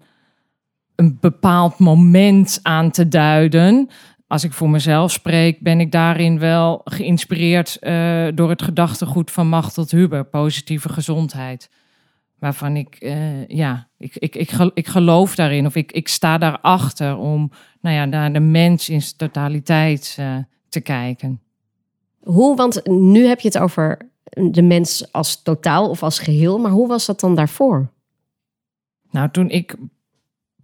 een 0.96 1.18
bepaald 1.20 1.80
moment 1.80 2.60
aan 2.62 2.92
te 2.92 3.08
duiden. 3.08 3.90
Als 4.28 4.44
ik 4.44 4.54
voor 4.54 4.70
mezelf 4.70 5.12
spreek, 5.12 5.60
ben 5.60 5.80
ik 5.80 5.92
daarin 5.92 6.40
wel 6.40 6.82
geïnspireerd 6.84 7.78
eh, 7.80 8.28
door 8.36 8.50
het 8.50 8.62
gedachtegoed 8.62 9.32
van 9.32 9.48
Machteld 9.48 9.92
Huber, 9.92 10.26
positieve 10.26 10.90
gezondheid. 10.90 11.70
Waarvan 12.40 12.76
ik, 12.76 12.96
eh, 12.96 13.48
ja, 13.48 13.88
ik, 13.98 14.16
ik, 14.16 14.36
ik, 14.36 14.52
ik 14.74 14.88
geloof 14.88 15.36
daarin 15.36 15.66
of 15.66 15.76
ik, 15.76 15.92
ik 15.92 16.08
sta 16.08 16.38
daarachter 16.38 17.18
om 17.18 17.52
nou 17.82 17.96
ja, 17.96 18.06
naar 18.06 18.34
de 18.34 18.40
mens 18.40 18.90
in 18.90 19.02
zijn 19.02 19.18
totaliteit 19.18 20.16
eh, 20.20 20.38
te 20.70 20.82
kijken. 20.82 21.42
Hoe, 22.20 22.56
want 22.56 22.88
nu 22.88 23.26
heb 23.26 23.40
je 23.40 23.48
het 23.48 23.58
over 23.58 24.10
de 24.52 24.62
mens 24.62 25.12
als 25.12 25.42
totaal 25.42 25.90
of 25.90 26.04
als 26.04 26.20
geheel. 26.20 26.58
Maar 26.58 26.72
hoe 26.72 26.88
was 26.88 27.06
dat 27.06 27.20
dan 27.20 27.36
daarvoor? 27.36 27.92
Nou, 29.12 29.30
toen 29.32 29.50
ik 29.50 29.76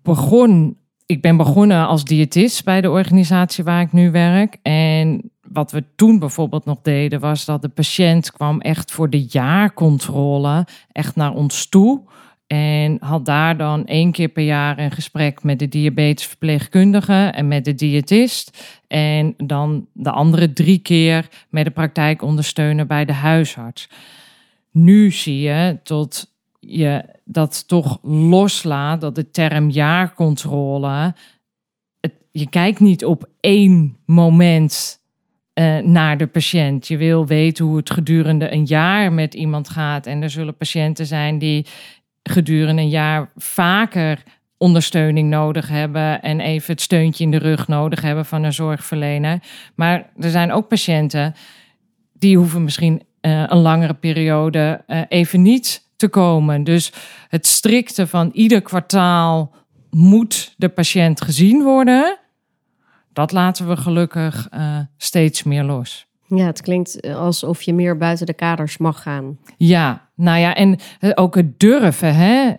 begon, 0.02 0.78
ik 1.06 1.22
ben 1.22 1.38
begonnen 1.38 1.88
als 1.88 2.04
diëtist 2.04 2.64
bij 2.64 2.82
de 2.82 2.90
organisatie 2.90 3.64
waar 3.64 3.82
ik 3.82 3.92
nu 3.92 4.12
werk. 4.12 4.58
En 4.62 5.32
wat 5.56 5.72
we 5.72 5.84
toen 5.96 6.20
bijvoorbeeld 6.20 6.66
nog 6.66 6.82
deden, 6.82 7.20
was 7.20 7.46
dat 7.46 7.62
de 7.62 7.70
patiënt 7.70 8.32
kwam 8.32 8.62
echt 8.62 8.92
voor 8.92 9.10
de 9.10 9.26
jaarcontrole 9.30 10.68
echt 10.92 11.16
naar 11.16 11.34
ons 11.34 11.70
toe. 11.70 12.02
En 12.48 12.98
had 13.00 13.26
daar 13.26 13.58
dan 13.58 13.86
één 13.86 14.12
keer 14.12 14.28
per 14.28 14.44
jaar 14.44 14.80
een 14.80 14.92
gesprek 14.92 15.44
met 15.44 15.60
de 15.60 15.68
diabetesverpleegkundige 15.68 17.14
en 17.14 17.48
met 17.48 17.66
de 17.66 17.76
diëtist. 17.76 18.78
En 18.88 19.34
dan 19.38 19.88
de 19.94 20.12
andere 20.12 20.54
drie 20.54 20.80
keer 20.80 21.28
met 21.50 21.66
de 21.66 21.72
praktijkondersteuner 21.72 22.86
bij 22.86 23.06
de 23.06 23.14
huisarts. 23.14 23.90
Nu 24.72 25.12
zie 25.12 25.40
je 25.40 25.80
tot 25.84 26.34
je 26.60 27.06
dat 27.24 27.68
toch 27.68 28.00
loslaat, 28.04 29.02
dat 29.02 29.16
de 29.16 29.32
term 29.32 29.70
jaarcontrole. 29.70 31.16
Het, 32.00 32.14
je 32.32 32.50
kijkt 32.50 32.80
niet 32.80 33.06
op 33.06 33.30
één 33.40 33.98
moment 34.06 35.04
eh, 35.56 35.78
naar 35.78 36.18
de 36.18 36.28
patiënt. 36.28 36.88
Je 36.88 36.98
wil 36.98 37.28
weten 37.28 37.66
hoe 37.66 37.78
het 37.78 37.90
gedurende 37.90 38.52
een 38.52 38.66
jaar 38.66 39.14
met 39.14 39.34
iemand 39.34 39.70
gaat. 39.70 40.06
En 40.06 40.22
er 40.22 40.30
zullen 40.30 40.58
patiënten 40.58 41.06
zijn 41.06 41.38
die 41.38 41.66
gedurende 42.24 42.82
een 42.82 42.90
jaar 42.90 43.32
vaker 43.36 44.24
ondersteuning 44.58 45.30
nodig 45.30 45.68
hebben 45.68 46.22
en 46.22 46.40
even 46.40 46.72
het 46.72 46.82
steuntje 46.82 47.24
in 47.24 47.32
de 47.32 47.38
rug 47.38 47.68
nodig 47.68 48.02
hebben 48.02 48.26
van 48.26 48.44
een 48.44 48.54
zorgverlener. 48.54 49.40
Maar 49.76 50.10
er 50.18 50.30
zijn 50.30 50.52
ook 50.52 50.68
patiënten 50.68 51.34
die 52.14 52.38
hoeven 52.38 52.64
misschien 52.64 53.02
uh, 53.22 53.44
een 53.48 53.58
langere 53.58 53.94
periode 53.94 54.84
uh, 54.88 55.02
even 55.08 55.42
niet 55.42 55.90
te 55.96 56.08
komen. 56.08 56.64
Dus 56.64 56.92
het 57.28 57.48
strikte 57.48 58.08
van 58.08 58.30
ieder 58.34 58.62
kwartaal 58.62 59.56
moet 59.90 60.54
de 60.58 60.70
patiënt 60.70 61.22
gezien 61.22 61.64
worden. 61.64 62.18
Dat 63.16 63.32
laten 63.32 63.68
we 63.68 63.78
gelukkig 63.78 64.48
uh, 64.54 64.78
steeds 64.98 65.44
meer 65.44 65.64
los. 65.64 66.08
Ja, 66.28 66.46
het 66.46 66.62
klinkt 66.62 67.02
alsof 67.08 67.62
je 67.62 67.74
meer 67.74 67.98
buiten 67.98 68.26
de 68.26 68.34
kaders 68.34 68.78
mag 68.78 69.02
gaan. 69.02 69.38
Ja, 69.58 70.10
nou 70.16 70.40
ja, 70.40 70.56
en 70.56 70.80
ook 71.16 71.36
het 71.36 71.60
durven. 71.60 72.16
Hè? 72.16 72.54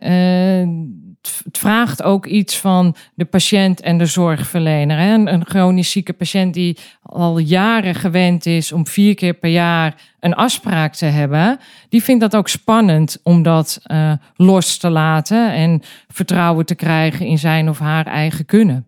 het 1.45 1.59
vraagt 1.59 2.03
ook 2.03 2.27
iets 2.27 2.59
van 2.59 2.97
de 3.15 3.25
patiënt 3.25 3.81
en 3.81 3.99
de 3.99 4.07
zorgverlener. 4.07 4.99
Hè? 4.99 5.15
Een, 5.15 5.47
chronisch 5.47 5.91
zieke 5.91 6.13
patiënt 6.13 6.55
die 6.55 6.79
al 7.03 7.39
jaren 7.39 7.95
gewend 7.95 8.47
is 8.47 8.73
om 8.73 8.87
vier 8.87 9.15
keer 9.15 9.35
per 9.35 9.51
jaar 9.51 9.95
een 10.21 10.35
afspraak 10.35 10.95
te 10.95 11.07
hebben, 11.07 11.59
die 11.89 12.03
vindt 12.03 12.21
dat 12.21 12.37
ook 12.37 12.49
spannend 12.49 13.21
om 13.23 13.43
dat 13.43 13.81
uh, 13.87 14.13
los 14.35 14.77
te 14.77 14.91
laten 14.91 15.53
en 15.53 15.83
vertrouwen 16.09 16.67
te 16.67 16.75
krijgen 16.75 17.27
in 17.27 17.39
zijn 17.39 17.69
of 17.69 17.79
haar 17.79 18.07
eigen 18.07 18.45
kunnen. 18.45 18.87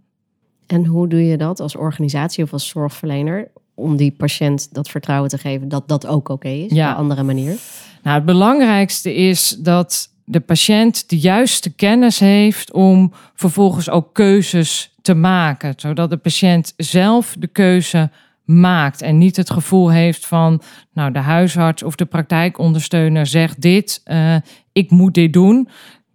En 0.68 0.84
hoe 0.84 1.08
doe 1.08 1.26
je 1.26 1.36
dat 1.36 1.60
als 1.60 1.76
organisatie 1.76 2.44
of 2.44 2.52
als 2.52 2.68
zorgverlener 2.68 3.50
om 3.74 3.96
die 3.96 4.10
patiënt 4.10 4.74
dat 4.74 4.88
vertrouwen 4.88 5.30
te 5.30 5.38
geven 5.38 5.68
dat 5.68 5.88
dat 5.88 6.06
ook 6.06 6.28
oké 6.28 6.48
is 6.48 6.72
ja. 6.72 6.86
op 6.86 6.94
een 6.94 7.00
andere 7.02 7.22
manier? 7.22 7.56
Nou, 8.02 8.16
het 8.16 8.24
belangrijkste 8.24 9.14
is 9.14 9.56
dat 9.58 10.12
de 10.24 10.40
patiënt 10.40 11.08
de 11.08 11.18
juiste 11.18 11.74
kennis 11.74 12.18
heeft 12.18 12.72
om 12.72 13.12
vervolgens 13.34 13.90
ook 13.90 14.14
keuzes 14.14 14.94
te 15.02 15.14
maken. 15.14 15.72
Zodat 15.76 16.10
de 16.10 16.16
patiënt 16.16 16.74
zelf 16.76 17.36
de 17.38 17.46
keuze 17.46 18.10
maakt 18.44 19.02
en 19.02 19.18
niet 19.18 19.36
het 19.36 19.50
gevoel 19.50 19.90
heeft 19.90 20.26
van, 20.26 20.60
nou, 20.92 21.12
de 21.12 21.18
huisarts 21.18 21.82
of 21.82 21.94
de 21.94 22.04
praktijkondersteuner 22.04 23.26
zegt 23.26 23.60
dit, 23.60 24.02
uh, 24.06 24.36
ik 24.72 24.90
moet 24.90 25.14
dit 25.14 25.32
doen. 25.32 25.68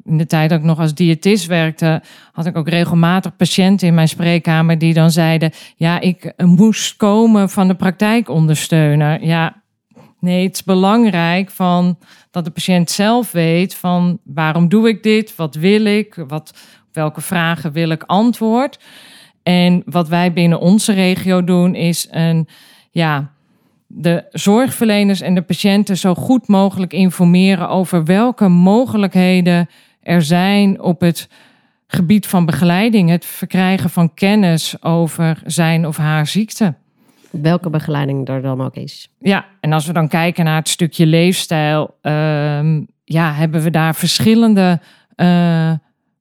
In 0.05 0.17
de 0.17 0.25
tijd 0.25 0.49
dat 0.49 0.59
ik 0.59 0.65
nog 0.65 0.79
als 0.79 0.93
diëtist 0.93 1.45
werkte, 1.45 2.01
had 2.31 2.45
ik 2.45 2.57
ook 2.57 2.69
regelmatig 2.69 3.35
patiënten 3.35 3.87
in 3.87 3.93
mijn 3.93 4.07
spreekkamer 4.07 4.77
die 4.77 4.93
dan 4.93 5.11
zeiden: 5.11 5.51
Ja, 5.75 5.99
ik 5.99 6.33
moest 6.37 6.95
komen 6.95 7.49
van 7.49 7.67
de 7.67 7.75
praktijkondersteuner. 7.75 9.25
Ja, 9.25 9.63
Nee, 10.23 10.43
het 10.43 10.53
is 10.53 10.63
belangrijk 10.63 11.49
van 11.49 11.97
dat 12.31 12.45
de 12.45 12.51
patiënt 12.51 12.91
zelf 12.91 13.31
weet 13.31 13.75
van 13.75 14.19
waarom 14.23 14.69
doe 14.69 14.87
ik 14.87 15.03
dit, 15.03 15.35
wat 15.35 15.55
wil 15.55 15.85
ik, 15.85 16.23
wat, 16.27 16.53
welke 16.91 17.21
vragen 17.21 17.71
wil 17.71 17.89
ik 17.89 18.03
antwoord. 18.03 18.79
En 19.43 19.81
wat 19.85 20.07
wij 20.07 20.33
binnen 20.33 20.59
onze 20.59 20.93
regio 20.93 21.43
doen 21.43 21.75
is 21.75 22.07
een, 22.11 22.47
ja, 22.91 23.31
de 23.87 24.25
zorgverleners 24.31 25.21
en 25.21 25.35
de 25.35 25.41
patiënten 25.41 25.97
zo 25.97 26.15
goed 26.15 26.47
mogelijk 26.47 26.93
informeren 26.93 27.69
over 27.69 28.05
welke 28.05 28.47
mogelijkheden 28.47 29.69
er 30.03 30.21
zijn 30.21 30.81
op 30.81 31.01
het 31.01 31.29
gebied 31.87 32.27
van 32.27 32.45
begeleiding, 32.45 33.09
het 33.09 33.25
verkrijgen 33.25 33.89
van 33.89 34.13
kennis 34.13 34.83
over 34.83 35.41
zijn 35.45 35.87
of 35.87 35.97
haar 35.97 36.27
ziekte 36.27 36.73
welke 37.41 37.69
begeleiding 37.69 38.27
er 38.27 38.41
dan 38.41 38.61
ook 38.61 38.75
is. 38.75 39.09
Ja, 39.19 39.45
en 39.59 39.73
als 39.73 39.85
we 39.85 39.93
dan 39.93 40.07
kijken 40.07 40.45
naar 40.45 40.57
het 40.57 40.69
stukje 40.69 41.05
leefstijl, 41.05 41.97
uh, 42.01 42.11
ja, 43.03 43.33
hebben 43.33 43.61
we 43.61 43.69
daar 43.69 43.95
verschillende 43.95 44.79
uh, 45.15 45.71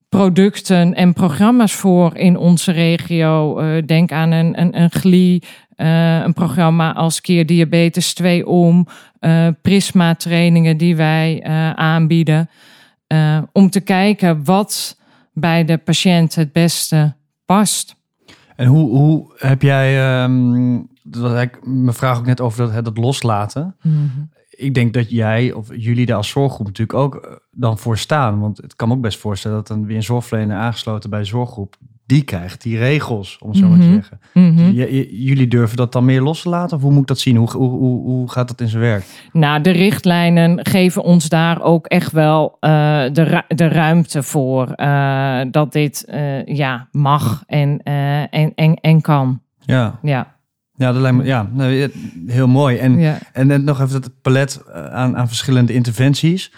producten 0.08 0.94
en 0.94 1.12
programma's 1.12 1.72
voor 1.72 2.16
in 2.16 2.36
onze 2.36 2.72
regio. 2.72 3.60
Uh, 3.60 3.82
denk 3.86 4.12
aan 4.12 4.30
een, 4.30 4.60
een, 4.60 4.80
een 4.80 4.90
GLI, 4.90 5.42
uh, 5.76 6.20
een 6.20 6.32
programma 6.32 6.94
als 6.94 7.20
Keer 7.20 7.46
Diabetes 7.46 8.14
2 8.14 8.46
om, 8.46 8.86
Prisma 9.62 10.14
trainingen 10.14 10.76
die 10.76 10.96
wij 10.96 11.42
aanbieden. 11.74 12.50
Om 13.52 13.70
te 13.70 13.80
kijken 13.80 14.44
wat 14.44 14.98
bij 15.32 15.64
de 15.64 15.78
patiënt 15.78 16.34
het 16.34 16.52
beste 16.52 17.14
past. 17.44 17.96
En 18.56 18.66
hoe, 18.66 18.90
hoe 18.90 19.32
heb 19.36 19.62
jij 19.62 20.22
um, 20.22 20.88
dat 21.02 21.34
eigenlijk 21.34 21.66
mijn 21.66 21.94
vraag 21.94 22.18
ook 22.18 22.26
net 22.26 22.40
over 22.40 22.72
dat, 22.72 22.84
dat 22.84 22.98
loslaten. 22.98 23.76
Mhm. 23.82 24.22
Ik 24.50 24.74
denk 24.74 24.94
dat 24.94 25.10
jij 25.10 25.52
of 25.52 25.68
jullie 25.76 26.06
daar 26.06 26.16
als 26.16 26.28
zorggroep 26.28 26.66
natuurlijk 26.66 26.98
ook 26.98 27.16
eh, 27.16 27.32
dan 27.50 27.78
voor 27.78 27.98
staan. 27.98 28.40
Want 28.40 28.56
het 28.56 28.76
kan 28.76 28.88
me 28.88 28.94
ook 28.94 29.00
best 29.00 29.18
voorstellen 29.18 29.56
dat 29.56 29.66
dan 29.66 29.86
weer 29.86 29.96
een 29.96 30.02
zorgverlener 30.02 30.56
aangesloten 30.56 31.10
bij 31.10 31.18
een 31.18 31.26
zorggroep, 31.26 31.76
die 32.12 32.22
krijgt 32.22 32.62
die 32.62 32.78
regels, 32.78 33.38
om 33.40 33.48
het 33.48 33.58
zo 33.58 33.68
maar 33.68 33.78
te 33.78 33.84
mhm. 33.84 33.94
zeggen. 33.94 34.20
Mhm. 34.32 34.70
jullie 35.10 35.48
durven 35.48 35.76
dat 35.76 35.92
dan 35.92 36.04
meer 36.04 36.22
los 36.22 36.42
te 36.42 36.48
laten? 36.48 36.76
Of 36.76 36.82
hoe 36.82 36.92
moet 36.92 37.00
ik 37.00 37.06
dat 37.06 37.18
zien? 37.18 37.36
Hoe, 37.36 37.50
hoe, 37.50 37.70
hoe, 37.70 38.00
hoe 38.00 38.30
gaat 38.30 38.48
dat 38.48 38.60
in 38.60 38.68
zijn 38.68 38.82
werk? 38.82 39.04
Nou, 39.32 39.60
de 39.60 39.70
richtlijnen 39.70 40.66
geven 40.66 41.02
ons 41.02 41.28
daar 41.28 41.62
ook 41.62 41.86
echt 41.86 42.12
wel 42.12 42.56
uh, 42.60 42.70
de, 43.12 43.42
de 43.48 43.68
ruimte 43.68 44.22
voor 44.22 44.72
uh, 44.76 45.40
dat 45.50 45.72
dit 45.72 46.04
uh, 46.08 46.44
ja, 46.44 46.88
mag 46.90 47.42
en, 47.46 47.82
en, 47.82 48.52
en, 48.54 48.74
en 48.74 49.00
kan. 49.00 49.40
Ja. 49.60 49.98
ja. 50.02 50.40
Ja, 50.76 50.92
dat 50.92 51.00
lijkt 51.00 51.16
me 51.16 51.24
ja, 51.24 51.48
heel 52.26 52.48
mooi. 52.48 52.76
En, 52.76 53.18
en 53.32 53.46
net 53.46 53.62
nog 53.62 53.80
even 53.80 54.02
het 54.02 54.10
palet 54.22 54.62
eh, 54.72 54.86
aan, 54.86 55.16
aan 55.16 55.28
verschillende 55.28 55.72
interventies. 55.72 56.52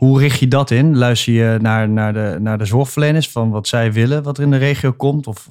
Hoe 0.00 0.18
richt 0.18 0.38
je 0.38 0.48
dat 0.48 0.70
in? 0.70 0.96
Luister 0.96 1.32
je 1.32 1.58
naar, 1.60 1.88
naar, 1.88 2.12
de, 2.12 2.36
naar 2.40 2.58
de 2.58 2.64
zorgverleners 2.64 3.30
van 3.30 3.50
wat 3.50 3.68
zij 3.68 3.92
willen, 3.92 4.22
wat 4.22 4.38
er 4.38 4.44
in 4.44 4.50
de 4.50 4.56
regio 4.56 4.92
komt? 4.92 5.26
Of, 5.26 5.48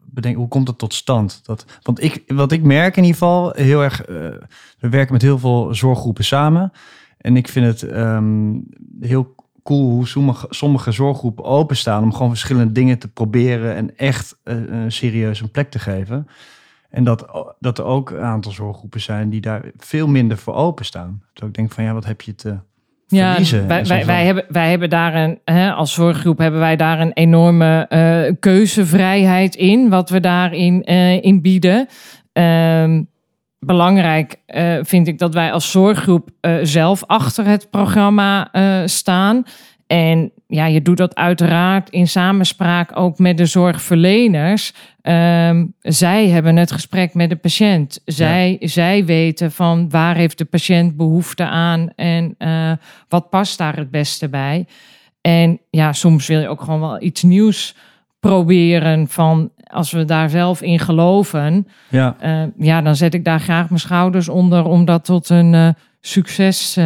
bedenk, 0.00 0.36
hoe 0.36 0.48
komt 0.48 0.66
dat 0.66 0.78
tot 0.78 0.94
stand? 0.94 1.40
Dat, 1.44 1.64
want 1.82 2.02
ik, 2.02 2.22
wat 2.26 2.52
ik 2.52 2.62
merk 2.62 2.96
in 2.96 3.02
ieder 3.02 3.18
geval 3.18 3.52
heel 3.52 3.82
erg, 3.82 4.08
uh, 4.08 4.16
we 4.78 4.88
werken 4.88 5.12
met 5.12 5.22
heel 5.22 5.38
veel 5.38 5.74
zorggroepen 5.74 6.24
samen. 6.24 6.72
En 7.18 7.36
ik 7.36 7.48
vind 7.48 7.66
het 7.66 7.96
um, 7.96 8.66
heel 9.00 9.34
cool 9.62 9.90
hoe 9.90 10.06
sommige, 10.06 10.46
sommige 10.50 10.92
zorggroepen 10.92 11.44
openstaan 11.44 12.02
om 12.02 12.12
gewoon 12.12 12.28
verschillende 12.28 12.72
dingen 12.72 12.98
te 12.98 13.08
proberen 13.08 13.74
en 13.74 13.96
echt 13.96 14.36
uh, 14.44 14.84
serieus 14.88 15.40
een 15.40 15.50
plek 15.50 15.70
te 15.70 15.78
geven. 15.78 16.26
En 16.90 17.04
dat, 17.04 17.26
dat 17.60 17.78
er 17.78 17.84
ook 17.84 18.10
een 18.10 18.20
aantal 18.20 18.52
zorggroepen 18.52 19.00
zijn 19.00 19.30
die 19.30 19.40
daar 19.40 19.70
veel 19.76 20.08
minder 20.08 20.38
voor 20.38 20.54
openstaan. 20.54 21.22
Dus 21.32 21.48
ik 21.48 21.54
denk 21.54 21.72
van 21.72 21.84
ja, 21.84 21.92
wat 21.92 22.04
heb 22.04 22.20
je 22.20 22.34
te 22.34 22.58
ja, 23.14 23.36
wij, 23.66 23.84
wij, 23.84 24.06
wij, 24.06 24.24
hebben, 24.24 24.44
wij 24.48 24.70
hebben 24.70 24.90
daar 24.90 25.14
een, 25.14 25.40
hè, 25.44 25.72
als 25.72 25.92
zorggroep 25.92 26.38
hebben 26.38 26.60
wij 26.60 26.76
daar 26.76 27.00
een 27.00 27.12
enorme 27.12 27.86
uh, 27.88 28.32
keuzevrijheid 28.40 29.54
in, 29.54 29.88
wat 29.88 30.10
we 30.10 30.20
daarin 30.20 30.82
uh, 30.90 31.22
in 31.22 31.42
bieden. 31.42 31.86
Uh, 32.32 32.98
belangrijk 33.58 34.36
uh, 34.46 34.78
vind 34.82 35.08
ik 35.08 35.18
dat 35.18 35.34
wij 35.34 35.52
als 35.52 35.70
zorggroep 35.70 36.28
zelf 36.62 37.04
achter 37.06 37.46
het 37.46 37.70
programma 37.70 38.48
staan. 38.86 39.44
En 39.94 40.32
ja, 40.46 40.66
je 40.66 40.82
doet 40.82 40.96
dat 40.96 41.14
uiteraard 41.14 41.90
in 41.90 42.08
samenspraak 42.08 42.96
ook 42.96 43.18
met 43.18 43.36
de 43.36 43.46
zorgverleners. 43.46 44.72
Um, 45.02 45.74
zij 45.80 46.28
hebben 46.28 46.56
het 46.56 46.72
gesprek 46.72 47.14
met 47.14 47.28
de 47.28 47.36
patiënt. 47.36 48.00
Zij, 48.04 48.56
zij 48.60 49.04
weten 49.04 49.52
van 49.52 49.90
waar 49.90 50.16
heeft 50.16 50.38
de 50.38 50.44
patiënt 50.44 50.96
behoefte 50.96 51.44
aan 51.44 51.88
en 51.96 52.34
uh, 52.38 52.72
wat 53.08 53.30
past 53.30 53.58
daar 53.58 53.76
het 53.76 53.90
beste 53.90 54.28
bij. 54.28 54.66
En 55.20 55.60
ja, 55.70 55.92
soms 55.92 56.26
wil 56.26 56.40
je 56.40 56.48
ook 56.48 56.60
gewoon 56.60 56.80
wel 56.80 57.02
iets 57.02 57.22
nieuws 57.22 57.76
proberen 58.20 59.08
van 59.08 59.50
als 59.66 59.92
we 59.92 60.04
daar 60.04 60.30
zelf 60.30 60.62
in 60.62 60.78
geloven. 60.78 61.68
Ja, 61.88 62.16
uh, 62.24 62.42
ja 62.58 62.82
dan 62.82 62.96
zet 62.96 63.14
ik 63.14 63.24
daar 63.24 63.40
graag 63.40 63.68
mijn 63.68 63.80
schouders 63.80 64.28
onder 64.28 64.64
om 64.64 64.84
dat 64.84 65.04
tot 65.04 65.28
een 65.28 65.52
uh, 65.52 65.68
succes 66.00 66.78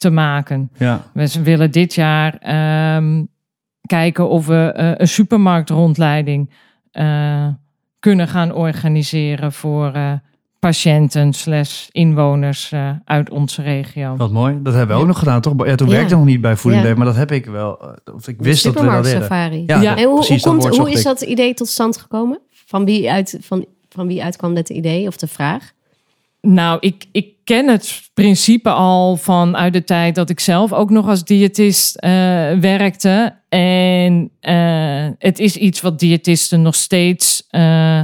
te 0.00 0.10
maken. 0.10 0.70
Ja. 0.78 1.02
We 1.12 1.42
willen 1.42 1.70
dit 1.70 1.94
jaar 1.94 2.32
um, 2.96 3.28
kijken 3.86 4.28
of 4.28 4.46
we 4.46 4.74
uh, 4.76 4.92
een 4.96 5.08
supermarktrondleiding 5.08 6.50
uh, 6.92 7.46
kunnen 7.98 8.28
gaan 8.28 8.54
organiseren 8.54 9.52
voor 9.52 9.96
uh, 9.96 10.12
patiënten 10.58 11.32
slash 11.32 11.88
inwoners 11.90 12.72
uit 13.04 13.30
onze 13.30 13.62
regio. 13.62 14.16
Wat 14.16 14.30
mooi. 14.30 14.58
Dat 14.62 14.74
hebben 14.74 14.96
we 14.96 15.02
ook 15.02 15.08
nog 15.08 15.18
gedaan, 15.18 15.40
toch? 15.40 15.66
Ja, 15.66 15.74
toen 15.74 15.88
ja. 15.88 15.94
werkte 15.94 16.14
nog 16.14 16.24
niet 16.24 16.40
bij 16.40 16.56
Voeding 16.56 16.84
ja. 16.84 16.94
maar 16.94 17.06
dat 17.06 17.16
heb 17.16 17.32
ik 17.32 17.46
wel. 17.46 17.96
Of 18.14 18.28
ik 18.28 18.36
wist 18.38 18.64
dat 18.64 18.74
we 18.74 18.86
dat 18.86 19.04
deden. 19.04 19.20
Safari. 19.20 19.62
Ja, 19.66 19.80
ja. 19.80 19.96
en 19.96 20.04
hoe, 20.04 20.26
hoe, 20.26 20.40
komt, 20.40 20.76
hoe 20.76 20.90
is 20.90 21.02
dat 21.02 21.20
idee 21.20 21.54
tot 21.54 21.68
stand 21.68 21.96
gekomen? 21.96 22.40
Van 22.50 22.84
wie, 22.84 23.10
uit, 23.10 23.38
van, 23.40 23.66
van 23.88 24.06
wie 24.06 24.22
uitkwam 24.22 24.54
dat 24.54 24.68
idee 24.68 25.06
of 25.06 25.16
de 25.16 25.26
vraag? 25.26 25.72
Nou, 26.40 26.78
ik, 26.80 27.06
ik 27.12 27.34
ken 27.50 27.68
het 27.68 28.10
principe 28.14 28.70
al 28.70 29.16
van 29.16 29.56
uit 29.56 29.72
de 29.72 29.84
tijd 29.84 30.14
dat 30.14 30.30
ik 30.30 30.40
zelf 30.40 30.72
ook 30.72 30.90
nog 30.90 31.08
als 31.08 31.24
diëtist 31.24 31.96
uh, 32.04 32.10
werkte. 32.52 33.34
En 33.48 34.30
uh, 34.40 35.08
het 35.18 35.38
is 35.38 35.56
iets 35.56 35.80
wat 35.80 35.98
diëtisten 35.98 36.62
nog 36.62 36.74
steeds 36.74 37.46
uh, 37.50 38.02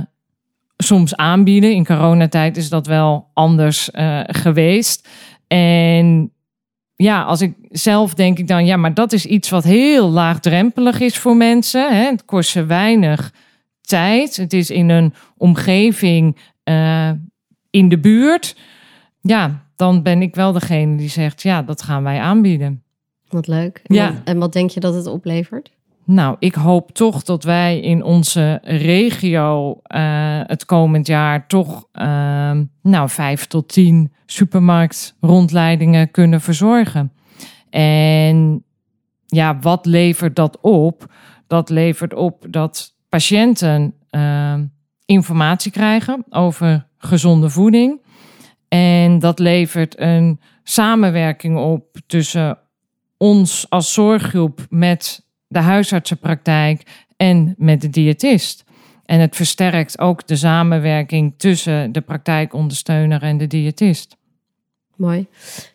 soms 0.77 1.17
aanbieden. 1.17 1.73
In 1.73 1.85
coronatijd 1.85 2.57
is 2.57 2.69
dat 2.69 2.87
wel 2.87 3.31
anders 3.33 3.89
geweest. 4.27 5.09
En 5.47 6.33
ja, 6.97 7.23
als 7.23 7.41
ik 7.41 7.55
zelf 7.71 8.15
denk 8.15 8.39
ik 8.39 8.49
dan, 8.49 8.67
ja, 8.67 8.77
maar 8.77 8.95
dat 8.95 9.13
is 9.13 9.27
iets 9.27 9.49
wat 9.49 9.65
heel 9.65 10.11
laagdrempelig 10.11 11.01
is 11.01 11.19
voor 11.19 11.37
mensen. 11.37 11.97
Hè? 11.97 12.05
Het 12.05 12.25
kost 12.25 12.51
ze 12.51 12.65
weinig 12.65 13.33
tijd. 13.81 14.37
Het 14.37 14.53
is 14.53 14.71
in 14.71 14.89
een 14.89 15.15
omgeving 15.37 16.37
in 17.71 17.89
de 17.89 17.99
buurt. 17.99 18.57
Ja, 19.27 19.63
dan 19.77 20.03
ben 20.03 20.23
ik 20.23 20.35
wel 20.35 20.53
degene 20.53 20.97
die 20.97 21.09
zegt, 21.09 21.43
ja, 21.43 21.63
dat 21.63 21.83
gaan 21.83 22.03
wij 22.03 22.21
aanbieden. 22.21 22.83
Wat 23.29 23.47
leuk. 23.47 23.81
En, 23.85 23.95
ja. 23.95 24.13
wat, 24.13 24.21
en 24.25 24.39
wat 24.39 24.53
denk 24.53 24.71
je 24.71 24.81
dat 24.81 24.95
het 24.95 25.07
oplevert? 25.07 25.71
Nou, 26.05 26.37
ik 26.39 26.55
hoop 26.55 26.91
toch 26.93 27.23
dat 27.23 27.45
wij 27.45 27.81
in 27.81 28.03
onze 28.03 28.61
regio 28.63 29.71
uh, 29.71 30.41
het 30.43 30.65
komend 30.65 31.07
jaar 31.07 31.47
toch 31.47 31.87
uh, 31.95 32.61
nou, 32.83 33.09
vijf 33.09 33.47
tot 33.47 33.69
tien 33.69 34.13
supermarktrondleidingen 34.27 36.11
kunnen 36.11 36.41
verzorgen. 36.41 37.13
En 37.71 38.65
ja, 39.27 39.59
wat 39.59 39.87
levert 39.87 40.37
dat 40.37 40.59
op? 40.61 41.13
Dat 41.47 41.71
levert 41.71 42.15
op 42.15 42.47
dat 42.51 42.95
patiënten 43.09 43.95
uh, 44.11 44.55
informatie 45.05 45.73
krijgen 45.73 46.25
over 46.31 46.87
gezonde 46.99 47.51
voeding. 47.51 48.01
En 48.69 49.19
dat 49.19 49.39
levert 49.39 50.01
een 50.01 50.41
samenwerking 50.63 51.59
op 51.59 51.97
tussen 52.07 52.59
ons 53.17 53.67
als 53.69 53.93
zorggroep 53.93 54.67
met 54.71 55.25
de 55.49 55.59
huisartsenpraktijk 55.59 57.07
en 57.17 57.55
met 57.59 57.81
de 57.81 57.91
diëtist. 57.91 58.65
En 59.05 59.21
het 59.21 59.37
versterkt 59.37 59.99
ook 59.99 60.27
de 60.27 60.37
samenwerking 60.37 61.35
tussen 61.37 61.93
de 61.93 62.01
praktijkondersteuner 62.01 63.23
en 63.23 63.39
de 63.39 63.47
diëtist. 63.47 64.17
Mooi. 64.97 65.27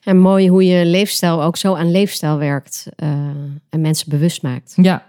En 0.04 0.18
mooi 0.18 0.50
hoe 0.50 0.66
je 0.66 0.86
leefstijl 0.86 1.44
ook 1.44 1.58
zo 1.58 1.76
aan 1.76 1.92
leefstijl 1.92 2.38
werkt 2.38 2.88
uh, 3.04 3.10
en 3.70 3.82
mensen 3.82 4.10
bewust 4.10 4.42
maakt. 4.42 4.74
Ja. 4.76 5.06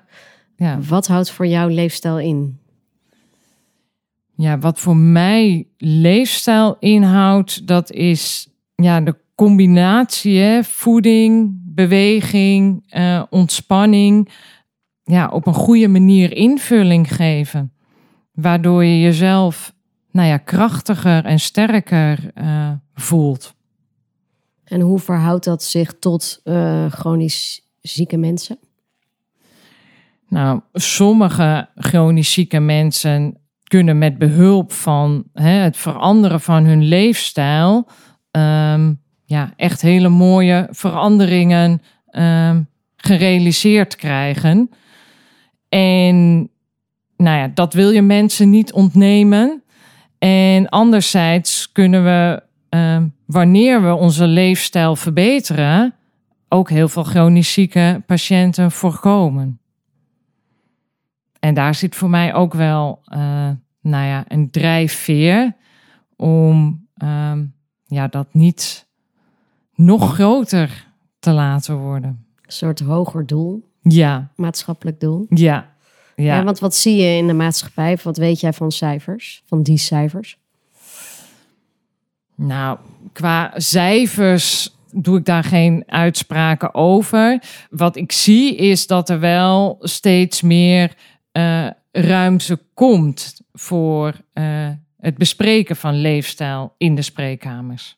ja. 0.57 0.79
Wat 0.81 1.07
houdt 1.07 1.31
voor 1.31 1.47
jou 1.47 1.73
leefstijl 1.73 2.19
in? 2.19 2.59
Ja, 4.43 4.59
wat 4.59 4.81
voor 4.81 4.97
mij 4.97 5.67
leefstijl 5.77 6.77
inhoudt, 6.79 7.67
dat 7.67 7.93
is 7.93 8.49
ja, 8.75 9.01
de 9.01 9.17
combinatie 9.35 10.39
hè, 10.39 10.65
voeding, 10.65 11.61
beweging, 11.65 12.95
uh, 12.97 13.23
ontspanning. 13.31 14.29
Ja, 15.03 15.29
op 15.29 15.47
een 15.47 15.55
goede 15.55 15.89
manier 15.89 16.37
invulling 16.37 17.15
geven. 17.15 17.73
Waardoor 18.33 18.85
je 18.85 19.01
jezelf 19.01 19.75
nou 20.11 20.29
ja, 20.29 20.37
krachtiger 20.37 21.25
en 21.25 21.41
sterker 21.41 22.31
uh, 22.35 22.71
voelt. 22.95 23.55
En 24.65 24.81
hoe 24.81 24.99
verhoudt 24.99 25.45
dat 25.45 25.63
zich 25.63 25.99
tot 25.99 26.41
uh, 26.45 26.91
chronisch 26.91 27.69
zieke 27.81 28.17
mensen? 28.17 28.59
Nou, 30.29 30.61
sommige 30.73 31.69
chronisch 31.75 32.33
zieke 32.33 32.61
mensen 32.61 33.37
kunnen 33.73 33.99
met 33.99 34.19
behulp 34.19 34.73
van 34.73 35.25
hè, 35.33 35.50
het 35.50 35.76
veranderen 35.76 36.41
van 36.41 36.64
hun 36.64 36.83
leefstijl 36.83 37.88
um, 38.31 39.00
ja, 39.25 39.52
echt 39.57 39.83
hele 39.83 40.09
mooie 40.09 40.69
veranderingen 40.71 41.83
um, 42.11 42.69
gerealiseerd 42.97 43.97
krijgen. 43.97 44.71
En 45.69 46.49
nou 47.17 47.38
ja, 47.38 47.50
dat 47.55 47.75
wil 47.75 47.91
je 47.91 48.02
mensen 48.02 48.50
niet 48.50 48.73
ontnemen. 48.73 49.62
En 50.19 50.69
anderzijds 50.69 51.73
kunnen 51.73 52.05
we, 52.05 52.43
uh, 52.71 53.02
wanneer 53.26 53.83
we 53.83 53.95
onze 53.95 54.26
leefstijl 54.26 54.97
verbeteren, 54.97 55.95
ook 56.49 56.71
heel 56.71 56.88
veel 56.88 57.05
chronisch 57.05 57.52
zieke 57.52 58.02
patiënten 58.06 58.71
voorkomen. 58.71 59.62
En 61.43 61.55
daar 61.55 61.75
zit 61.75 61.95
voor 61.95 62.11
mij 62.11 62.35
ook 62.35 62.55
wel 62.55 63.02
uh, 63.09 63.19
nou 63.81 64.07
ja, 64.07 64.25
een 64.28 64.50
drijfveer 64.50 65.57
om 66.17 66.87
uh, 67.02 67.33
ja, 67.87 68.09
dat 68.09 68.26
niet 68.35 68.87
nog 69.75 70.15
groter 70.15 70.87
te 71.19 71.31
laten 71.31 71.76
worden. 71.76 72.26
Een 72.43 72.52
soort 72.52 72.81
hoger 72.81 73.26
doel. 73.26 73.69
Ja. 73.81 74.31
Maatschappelijk 74.37 75.00
doel. 75.00 75.26
Ja. 75.28 75.75
Ja. 76.17 76.37
ja. 76.37 76.45
want 76.45 76.59
wat 76.59 76.75
zie 76.75 76.97
je 76.97 77.17
in 77.17 77.26
de 77.26 77.33
maatschappij? 77.33 77.99
Wat 78.02 78.17
weet 78.17 78.41
jij 78.41 78.52
van 78.52 78.73
cijfers? 78.73 79.43
Van 79.47 79.63
die 79.63 79.78
cijfers? 79.78 80.39
Nou, 82.35 82.78
qua 83.13 83.52
cijfers 83.55 84.76
doe 84.93 85.19
ik 85.19 85.25
daar 85.25 85.45
geen 85.45 85.85
uitspraken 85.87 86.75
over. 86.75 87.43
Wat 87.71 87.97
ik 87.97 88.13
zie 88.13 88.57
is 88.57 88.87
dat 88.87 89.09
er 89.09 89.21
wel 89.21 89.76
steeds 89.81 90.43
meer 90.43 90.95
uh, 91.32 91.66
ruimte 91.92 92.58
komt 92.75 93.40
voor 93.52 94.14
uh, 94.34 94.68
het 94.99 95.16
bespreken 95.16 95.76
van 95.76 96.00
leefstijl 96.00 96.75
in 96.78 96.95
de 96.95 97.02
spreekkamers. 97.02 97.97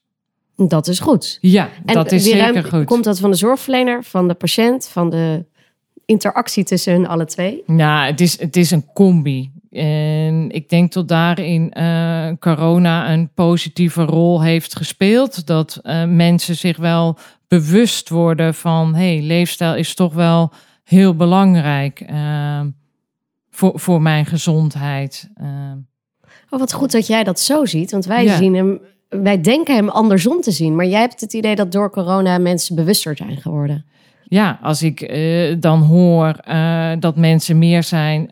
Dat 0.56 0.88
is 0.88 1.00
goed. 1.00 1.38
Ja, 1.40 1.68
dat 1.84 2.12
is 2.12 2.24
zeker 2.24 2.38
ruimte, 2.38 2.64
goed. 2.64 2.84
Komt 2.84 3.04
dat 3.04 3.20
van 3.20 3.30
de 3.30 3.36
zorgverlener, 3.36 4.04
van 4.04 4.28
de 4.28 4.34
patiënt, 4.34 4.88
van 4.88 5.10
de 5.10 5.44
interactie 6.04 6.64
tussen 6.64 6.92
hun 6.92 7.06
alle 7.06 7.24
twee? 7.24 7.62
Nou, 7.66 8.06
het 8.06 8.20
is, 8.20 8.40
het 8.40 8.56
is 8.56 8.70
een 8.70 8.86
combi. 8.92 9.52
En 9.70 10.50
ik 10.50 10.68
denk 10.68 10.92
dat 10.92 11.08
daarin 11.08 11.72
uh, 11.78 12.28
corona 12.38 13.12
een 13.12 13.30
positieve 13.34 14.02
rol 14.02 14.42
heeft 14.42 14.76
gespeeld. 14.76 15.46
Dat 15.46 15.80
uh, 15.82 16.04
mensen 16.04 16.56
zich 16.56 16.76
wel 16.76 17.18
bewust 17.48 18.08
worden 18.08 18.54
van... 18.54 18.94
hey, 18.94 19.20
leefstijl 19.22 19.74
is 19.74 19.94
toch 19.94 20.14
wel 20.14 20.52
heel 20.84 21.16
belangrijk 21.16 22.00
uh, 22.10 22.60
voor, 23.54 23.72
voor 23.80 24.02
mijn 24.02 24.26
gezondheid. 24.26 25.30
Oh, 26.50 26.58
wat 26.58 26.72
goed 26.72 26.92
dat 26.92 27.06
jij 27.06 27.24
dat 27.24 27.40
zo 27.40 27.64
ziet. 27.64 27.90
Want 27.90 28.04
wij 28.04 28.28
zien 28.28 28.54
hem 28.54 28.80
wij 29.22 29.40
denken 29.40 29.74
hem 29.74 29.88
andersom 29.88 30.40
te 30.40 30.50
zien. 30.50 30.76
Maar 30.76 30.86
jij 30.86 31.00
hebt 31.00 31.20
het 31.20 31.32
idee 31.32 31.54
dat 31.54 31.72
door 31.72 31.90
corona 31.90 32.38
mensen 32.38 32.76
bewuster 32.76 33.16
zijn 33.16 33.36
geworden. 33.36 33.84
Ja, 34.24 34.58
als 34.62 34.82
ik 34.82 35.00
uh, 35.00 35.56
dan 35.60 35.82
hoor 35.82 36.36
uh, 36.48 36.92
dat 36.98 37.16
mensen 37.16 37.58
meer 37.58 37.82
zijn 37.82 38.22
uh, 38.22 38.30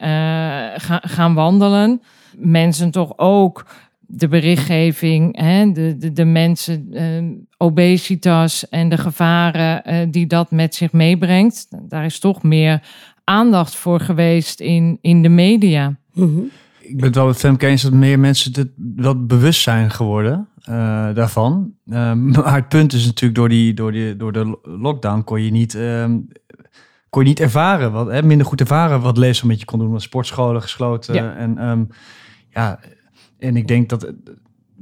ga, 0.77 1.01
gaan 1.03 1.35
wandelen. 1.35 2.03
Mensen 2.37 2.91
toch 2.91 3.13
ook 3.17 3.67
de 4.01 4.29
berichtgeving, 4.29 5.37
hè, 5.41 5.73
de, 5.73 5.97
de, 5.97 6.13
de 6.13 6.25
mensen, 6.25 7.49
obesitas 7.57 8.69
en 8.69 8.89
de 8.89 8.99
gevaren 8.99 10.11
die 10.11 10.27
dat 10.27 10.51
met 10.51 10.75
zich 10.75 10.93
meebrengt. 10.93 11.67
Daar 11.89 12.05
is 12.05 12.19
toch 12.19 12.43
meer 12.43 12.83
aandacht 13.25 13.75
voor 13.75 14.01
geweest 14.01 14.61
in, 14.61 14.99
in 15.01 15.23
de 15.23 15.29
media. 15.29 15.97
Mm 16.13 16.51
Ik 16.81 16.97
ben 16.97 17.07
het 17.07 17.15
wel 17.15 17.27
met 17.27 17.37
Femke 17.37 17.67
eens 17.67 17.83
dat 17.83 17.93
meer 17.93 18.19
mensen 18.19 18.53
het 18.55 18.71
wat 18.97 19.27
bewust 19.27 19.63
zijn 19.63 19.91
geworden. 19.91 20.49
Uh, 20.69 21.15
daarvan. 21.15 21.73
Uh, 21.87 22.13
maar 22.35 22.55
het 22.55 22.69
punt 22.69 22.93
is 22.93 23.07
natuurlijk, 23.07 23.35
door, 23.35 23.49
die, 23.49 23.75
door, 23.75 23.93
die, 23.93 24.17
door 24.17 24.33
de 24.33 24.59
lockdown 24.63 25.25
kon 25.25 25.43
je 25.43 25.51
niet, 25.51 25.75
uh, 25.75 26.05
kon 27.09 27.23
je 27.23 27.29
niet 27.29 27.41
ervaren, 27.41 27.93
wat, 27.93 28.11
hè, 28.11 28.23
minder 28.23 28.47
goed 28.47 28.61
ervaren 28.61 29.01
wat 29.01 29.19
lezen 29.19 29.47
met 29.47 29.59
je 29.59 29.65
kon 29.65 29.79
doen. 29.79 29.91
Want 29.91 30.03
sportscholen 30.03 30.63
gesloten. 30.63 31.15
Ja. 31.15 31.35
En, 31.35 31.69
um, 31.69 31.89
ja, 32.49 32.81
en 33.39 33.57
ik 33.57 33.69
denk 33.69 33.89
dat 33.89 34.13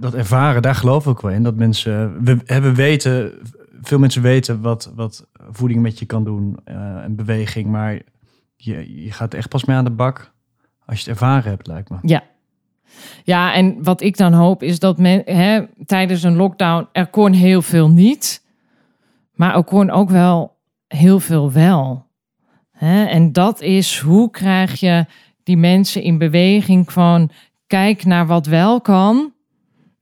dat 0.00 0.14
ervaren, 0.14 0.62
daar 0.62 0.74
geloof 0.74 1.06
ik 1.06 1.20
wel 1.20 1.30
in. 1.30 1.42
Dat 1.42 1.56
mensen, 1.56 2.24
we 2.24 2.38
hebben 2.44 2.74
weten, 2.74 3.32
veel 3.82 3.98
mensen 3.98 4.22
weten 4.22 4.60
wat, 4.60 4.92
wat 4.94 5.26
voeding 5.50 5.82
met 5.82 5.98
je 5.98 6.06
kan 6.06 6.24
doen 6.24 6.58
uh, 6.68 6.74
en 7.04 7.16
beweging. 7.16 7.66
Maar 7.66 8.00
je, 8.64 9.02
je 9.02 9.12
gaat 9.12 9.34
echt 9.34 9.48
pas 9.48 9.64
mee 9.64 9.76
aan 9.76 9.84
de 9.84 9.90
bak 9.90 10.32
als 10.84 10.98
je 10.98 11.10
het 11.10 11.20
ervaren 11.20 11.50
hebt, 11.50 11.66
lijkt 11.66 11.90
me. 11.90 11.98
Ja, 12.02 12.22
ja, 13.24 13.54
en 13.54 13.82
wat 13.82 14.00
ik 14.00 14.16
dan 14.16 14.32
hoop 14.32 14.62
is 14.62 14.78
dat 14.78 14.98
men, 14.98 15.22
hè, 15.24 15.62
tijdens 15.84 16.22
een 16.22 16.36
lockdown 16.36 16.88
er 16.92 17.06
kon 17.06 17.32
heel 17.32 17.62
veel 17.62 17.90
niet, 17.90 18.44
maar 19.32 19.56
er 19.56 19.64
kon 19.64 19.90
ook 19.90 20.10
wel 20.10 20.56
heel 20.86 21.20
veel 21.20 21.52
wel. 21.52 22.06
Hè? 22.70 23.04
En 23.04 23.32
dat 23.32 23.60
is 23.60 23.98
hoe 23.98 24.30
krijg 24.30 24.80
je 24.80 25.06
die 25.42 25.56
mensen 25.56 26.02
in 26.02 26.18
beweging 26.18 26.92
van 26.92 27.30
kijk 27.66 28.04
naar 28.04 28.26
wat 28.26 28.46
wel 28.46 28.80
kan 28.80 29.32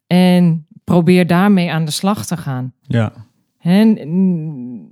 en 0.06 0.66
probeer 0.84 1.26
daarmee 1.26 1.72
aan 1.72 1.84
de 1.84 1.90
slag 1.90 2.26
te 2.26 2.36
gaan. 2.36 2.72
Ja. 2.82 3.12
En 3.58 4.87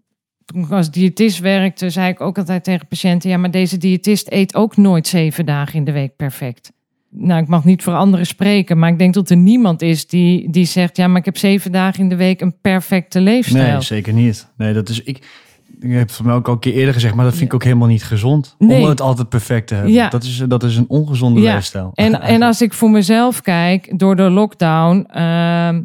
toen 0.47 0.63
ik 0.63 0.71
als 0.71 0.91
diëtist 0.91 1.39
werkte, 1.39 1.91
zei 1.91 2.09
ik 2.09 2.21
ook 2.21 2.39
altijd 2.39 2.65
tegen 2.65 2.87
patiënten: 2.87 3.31
ja, 3.31 3.37
maar 3.37 3.51
deze 3.51 3.77
diëtist 3.77 4.31
eet 4.31 4.55
ook 4.55 4.77
nooit 4.77 5.07
zeven 5.07 5.47
dagen 5.47 5.75
in 5.75 5.85
de 5.85 5.93
week 5.93 6.17
perfect 6.17 6.75
nou, 7.19 7.43
ik 7.43 7.49
mag 7.49 7.65
niet 7.65 7.83
voor 7.83 7.95
anderen 7.95 8.27
spreken, 8.27 8.79
maar 8.79 8.91
ik 8.91 8.99
denk 8.99 9.15
dat 9.15 9.31
er 9.31 9.37
niemand 9.37 9.83
is 9.83 10.07
die, 10.07 10.51
die 10.51 10.65
zegt: 10.65 10.97
Ja, 10.97 11.09
maar 11.09 11.19
ik 11.19 11.25
heb 11.25 11.37
zeven 11.37 11.73
dagen 11.73 12.01
in 12.03 12.09
de 12.09 12.17
week 12.17 12.41
een 12.41 12.61
perfecte 12.61 13.21
leefstijl. 13.21 13.73
Nee, 13.73 13.81
zeker 13.81 14.13
niet. 14.13 14.49
Nee, 14.57 14.73
dat 14.73 14.89
is 14.89 15.03
ik. 15.03 15.19
ik 15.81 15.91
heb 15.91 16.01
het 16.01 16.13
van 16.13 16.27
mij 16.27 16.35
ook 16.35 16.47
al 16.47 16.53
een 16.53 16.59
keer 16.59 16.73
eerder 16.75 16.95
gezegd, 16.95 17.15
maar 17.15 17.25
dat 17.25 17.35
vind 17.35 17.47
ik 17.47 17.55
ook 17.55 17.65
helemaal 17.65 17.89
niet 17.89 18.05
gezond. 18.05 18.55
Nee. 18.59 18.83
Om 18.83 18.89
het 18.89 19.01
altijd 19.01 19.29
perfect 19.29 19.67
te 19.67 19.75
hebben. 19.75 19.93
Ja. 19.93 20.09
Dat, 20.09 20.25
is, 20.25 20.45
dat 20.49 20.63
is 20.63 20.77
een 20.77 20.89
ongezonde 20.89 21.41
Ja. 21.41 21.55
leefstijl. 21.55 21.91
En, 21.95 22.21
en 22.35 22.43
als 22.43 22.63
ik 22.63 22.73
voor 22.73 22.91
mezelf 22.91 23.41
kijk, 23.41 23.99
door 23.99 24.17
de 24.17 24.31
lockdown 24.31 25.07
ehm, 25.11 25.83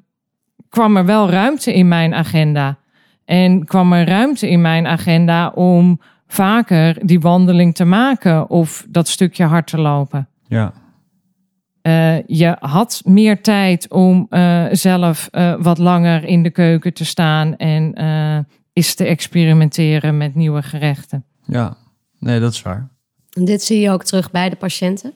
kwam 0.69 0.97
er 0.97 1.05
wel 1.05 1.29
ruimte 1.29 1.73
in 1.73 1.87
mijn 1.87 2.13
agenda. 2.13 2.77
En 3.31 3.65
kwam 3.65 3.93
er 3.93 4.07
ruimte 4.07 4.49
in 4.49 4.61
mijn 4.61 4.87
agenda 4.87 5.49
om 5.49 5.99
vaker 6.27 7.05
die 7.05 7.19
wandeling 7.19 7.75
te 7.75 7.85
maken 7.85 8.49
of 8.49 8.85
dat 8.89 9.07
stukje 9.07 9.43
hard 9.43 9.67
te 9.67 9.77
lopen. 9.77 10.27
ja. 10.47 10.73
Eh, 11.81 12.27
je 12.27 12.55
had 12.59 13.01
meer 13.05 13.41
tijd 13.41 13.89
om 13.91 14.25
eh, 14.29 14.65
zelf 14.71 15.27
eh, 15.31 15.55
wat 15.59 15.77
langer 15.77 16.23
in 16.23 16.43
de 16.43 16.49
keuken 16.49 16.93
te 16.93 17.05
staan 17.05 17.55
en 17.57 17.93
eh 17.93 18.37
eens 18.73 18.93
te 18.95 19.05
experimenteren 19.05 20.17
met 20.17 20.35
nieuwe 20.35 20.61
gerechten. 20.61 21.23
ja, 21.45 21.77
nee, 22.19 22.39
dat 22.39 22.53
is 22.53 22.61
waar. 22.61 22.87
En 23.33 23.45
dit 23.45 23.63
zie 23.63 23.79
je 23.79 23.89
ook 23.91 24.03
terug 24.03 24.31
bij 24.31 24.49
de 24.49 24.55
patiënten? 24.55 25.13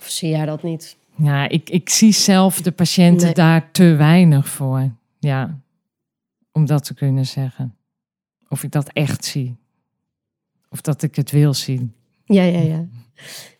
Of 0.00 0.08
zie 0.08 0.30
jij 0.30 0.46
dat 0.46 0.62
niet? 0.62 0.96
Ja, 1.16 1.48
ik, 1.48 1.70
ik 1.70 1.88
zie 1.88 2.12
zelf 2.12 2.60
de 2.62 2.72
patiënten 2.72 3.24
Nee. 3.26 3.34
daar 3.34 3.68
te 3.72 3.94
weinig 3.94 4.48
voor. 4.48 4.90
Ja, 5.18 5.58
om 6.56 6.66
dat 6.66 6.84
te 6.84 6.94
kunnen 6.94 7.26
zeggen. 7.26 7.76
Of 8.48 8.62
ik 8.62 8.70
dat 8.70 8.88
echt 8.92 9.24
zie. 9.24 9.56
Of 10.68 10.80
dat 10.80 11.02
ik 11.02 11.16
het 11.16 11.30
wil 11.30 11.54
zien. 11.54 11.94
Ja, 12.24 12.42
ja, 12.42 12.58
ja. 12.58 12.86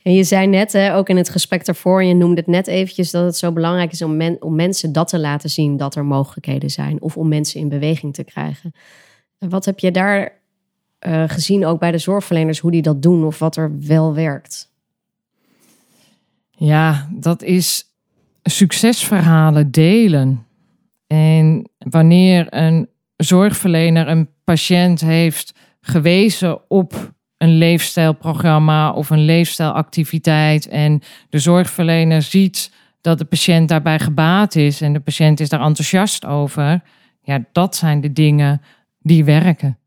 En 0.02 0.12
je 0.12 0.24
zei 0.24 0.46
net, 0.46 0.72
hè, 0.72 0.94
ook 0.94 1.08
in 1.08 1.16
het 1.16 1.28
gesprek 1.28 1.64
daarvoor, 1.64 2.00
en 2.00 2.08
je 2.08 2.14
noemde 2.14 2.40
het 2.40 2.46
net 2.46 2.66
eventjes, 2.66 3.10
dat 3.10 3.24
het 3.24 3.36
zo 3.36 3.52
belangrijk 3.52 3.92
is 3.92 4.02
om, 4.02 4.16
men- 4.16 4.42
om 4.42 4.54
mensen 4.54 4.92
dat 4.92 5.08
te 5.08 5.18
laten 5.18 5.50
zien 5.50 5.76
dat 5.76 5.94
er 5.94 6.04
mogelijkheden 6.04 6.70
zijn. 6.70 7.02
Of 7.02 7.16
om 7.16 7.28
mensen 7.28 7.60
in 7.60 7.68
beweging 7.68 8.14
te 8.14 8.24
krijgen. 8.24 8.72
En 9.38 9.48
wat 9.48 9.64
heb 9.64 9.78
je 9.78 9.90
daar 9.90 10.40
eh, 10.98 11.24
gezien, 11.26 11.66
ook 11.66 11.80
bij 11.80 11.90
de 11.90 11.98
zorgverleners, 11.98 12.58
hoe 12.58 12.70
die 12.70 12.82
dat 12.82 13.02
doen 13.02 13.24
of 13.24 13.38
wat 13.38 13.56
er 13.56 13.78
wel 13.80 14.14
werkt? 14.14 14.72
Ja, 16.50 17.08
dat 17.12 17.42
is 17.42 17.84
succesverhalen 18.42 19.70
delen. 19.70 20.46
En 21.06 21.70
wanneer 21.90 22.46
een 22.50 22.88
zorgverlener 23.16 24.08
een 24.08 24.28
patiënt 24.44 25.00
heeft 25.00 25.52
gewezen 25.80 26.70
op 26.70 27.14
een 27.38 27.56
leefstijlprogramma 27.58 28.92
of 28.92 29.10
een 29.10 29.24
leefstijlactiviteit 29.24 30.68
en 30.68 31.02
de 31.28 31.38
zorgverlener 31.38 32.22
ziet 32.22 32.70
dat 33.00 33.18
de 33.18 33.24
patiënt 33.24 33.68
daarbij 33.68 33.98
gebaat 33.98 34.54
is 34.54 34.80
en 34.80 34.92
de 34.92 35.00
patiënt 35.00 35.40
is 35.40 35.48
daar 35.48 35.60
enthousiast 35.60 36.24
over, 36.24 36.80
ja, 37.22 37.44
dat 37.52 37.76
zijn 37.76 38.00
de 38.00 38.12
dingen 38.12 38.62
die 39.00 39.24
werken. 39.24 39.78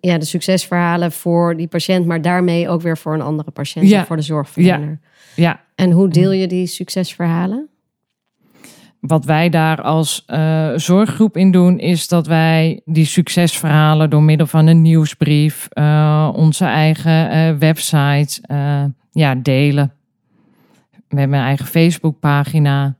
Ja, 0.00 0.18
de 0.18 0.24
succesverhalen 0.24 1.12
voor 1.12 1.56
die 1.56 1.68
patiënt, 1.68 2.06
maar 2.06 2.22
daarmee 2.22 2.68
ook 2.68 2.82
weer 2.82 2.98
voor 2.98 3.14
een 3.14 3.20
andere 3.20 3.50
patiënt, 3.50 3.88
Ja. 3.88 4.04
voor 4.04 4.16
de 4.16 4.22
zorgverlener. 4.22 5.00
Ja, 5.36 5.60
En 5.74 5.90
hoe 5.90 6.08
deel 6.08 6.32
je 6.32 6.46
die 6.46 6.66
succesverhalen? 6.66 7.68
Wat 9.06 9.24
wij 9.24 9.48
daar 9.48 9.82
als 9.82 10.24
eh, 10.26 10.70
zorggroep 10.74 11.36
in 11.36 11.50
doen, 11.50 11.78
is 11.78 12.08
dat 12.08 12.26
wij 12.26 12.80
die 12.84 13.04
succesverhalen 13.04 14.10
door 14.10 14.22
middel 14.22 14.46
van 14.46 14.66
een 14.66 14.82
nieuwsbrief, 14.82 15.66
eh, 15.70 16.30
onze 16.34 16.64
eigen 16.64 17.30
eh, 17.30 17.54
website, 17.58 18.42
ja, 19.10 19.34
delen. 19.34 19.92
We 21.08 21.20
hebben 21.20 21.38
een 21.38 21.44
eigen 21.44 21.66
Facebookpagina. 21.66 22.96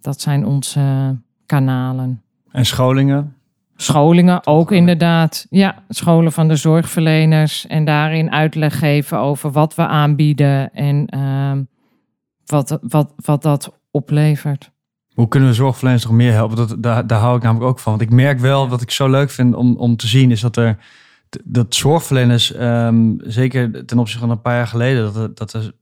Dat 0.00 0.20
zijn 0.20 0.46
onze 0.46 1.16
kanalen. 1.46 2.22
En 2.50 2.66
scholingen? 2.66 3.34
Scholingen 3.76 4.46
ook 4.46 4.72
inderdaad. 4.72 5.46
Ja, 5.50 5.82
scholen 5.88 6.32
van 6.32 6.48
de 6.48 6.56
zorgverleners. 6.56 7.66
En 7.66 7.84
daarin 7.84 8.30
uitleg 8.32 8.78
geven 8.78 9.18
over 9.18 9.50
wat 9.50 9.74
we 9.74 9.86
aanbieden 9.86 10.72
en 10.72 11.06
ehm, 11.06 11.62
wat, 12.46 12.78
wat, 12.82 13.12
wat 13.16 13.42
dat 13.42 13.80
oplevert. 13.90 14.70
Hoe 15.20 15.28
kunnen 15.28 15.48
we 15.48 15.54
zorgverleners 15.54 16.04
nog 16.04 16.12
meer 16.12 16.32
helpen? 16.32 16.56
Dat, 16.56 16.76
daar, 16.78 17.06
daar 17.06 17.20
hou 17.20 17.36
ik 17.36 17.42
namelijk 17.42 17.70
ook 17.70 17.78
van. 17.78 17.92
Want 17.92 18.04
ik 18.04 18.10
merk 18.10 18.38
wel, 18.38 18.68
wat 18.68 18.80
ik 18.80 18.90
zo 18.90 19.08
leuk 19.08 19.30
vind 19.30 19.54
om, 19.54 19.76
om 19.76 19.96
te 19.96 20.06
zien, 20.06 20.30
is 20.30 20.40
dat 20.40 20.56
er 20.56 20.76
dat 21.44 21.74
zorgverleners, 21.74 22.52
ehm, 22.52 23.14
zeker 23.18 23.86
ten 23.86 23.98
opzichte 23.98 24.26
van 24.26 24.30
een 24.30 24.40
paar 24.40 24.54
jaar 24.54 24.66
geleden, 24.66 25.12
dat, 25.12 25.36
dat, 25.36 25.52
er, 25.52 25.72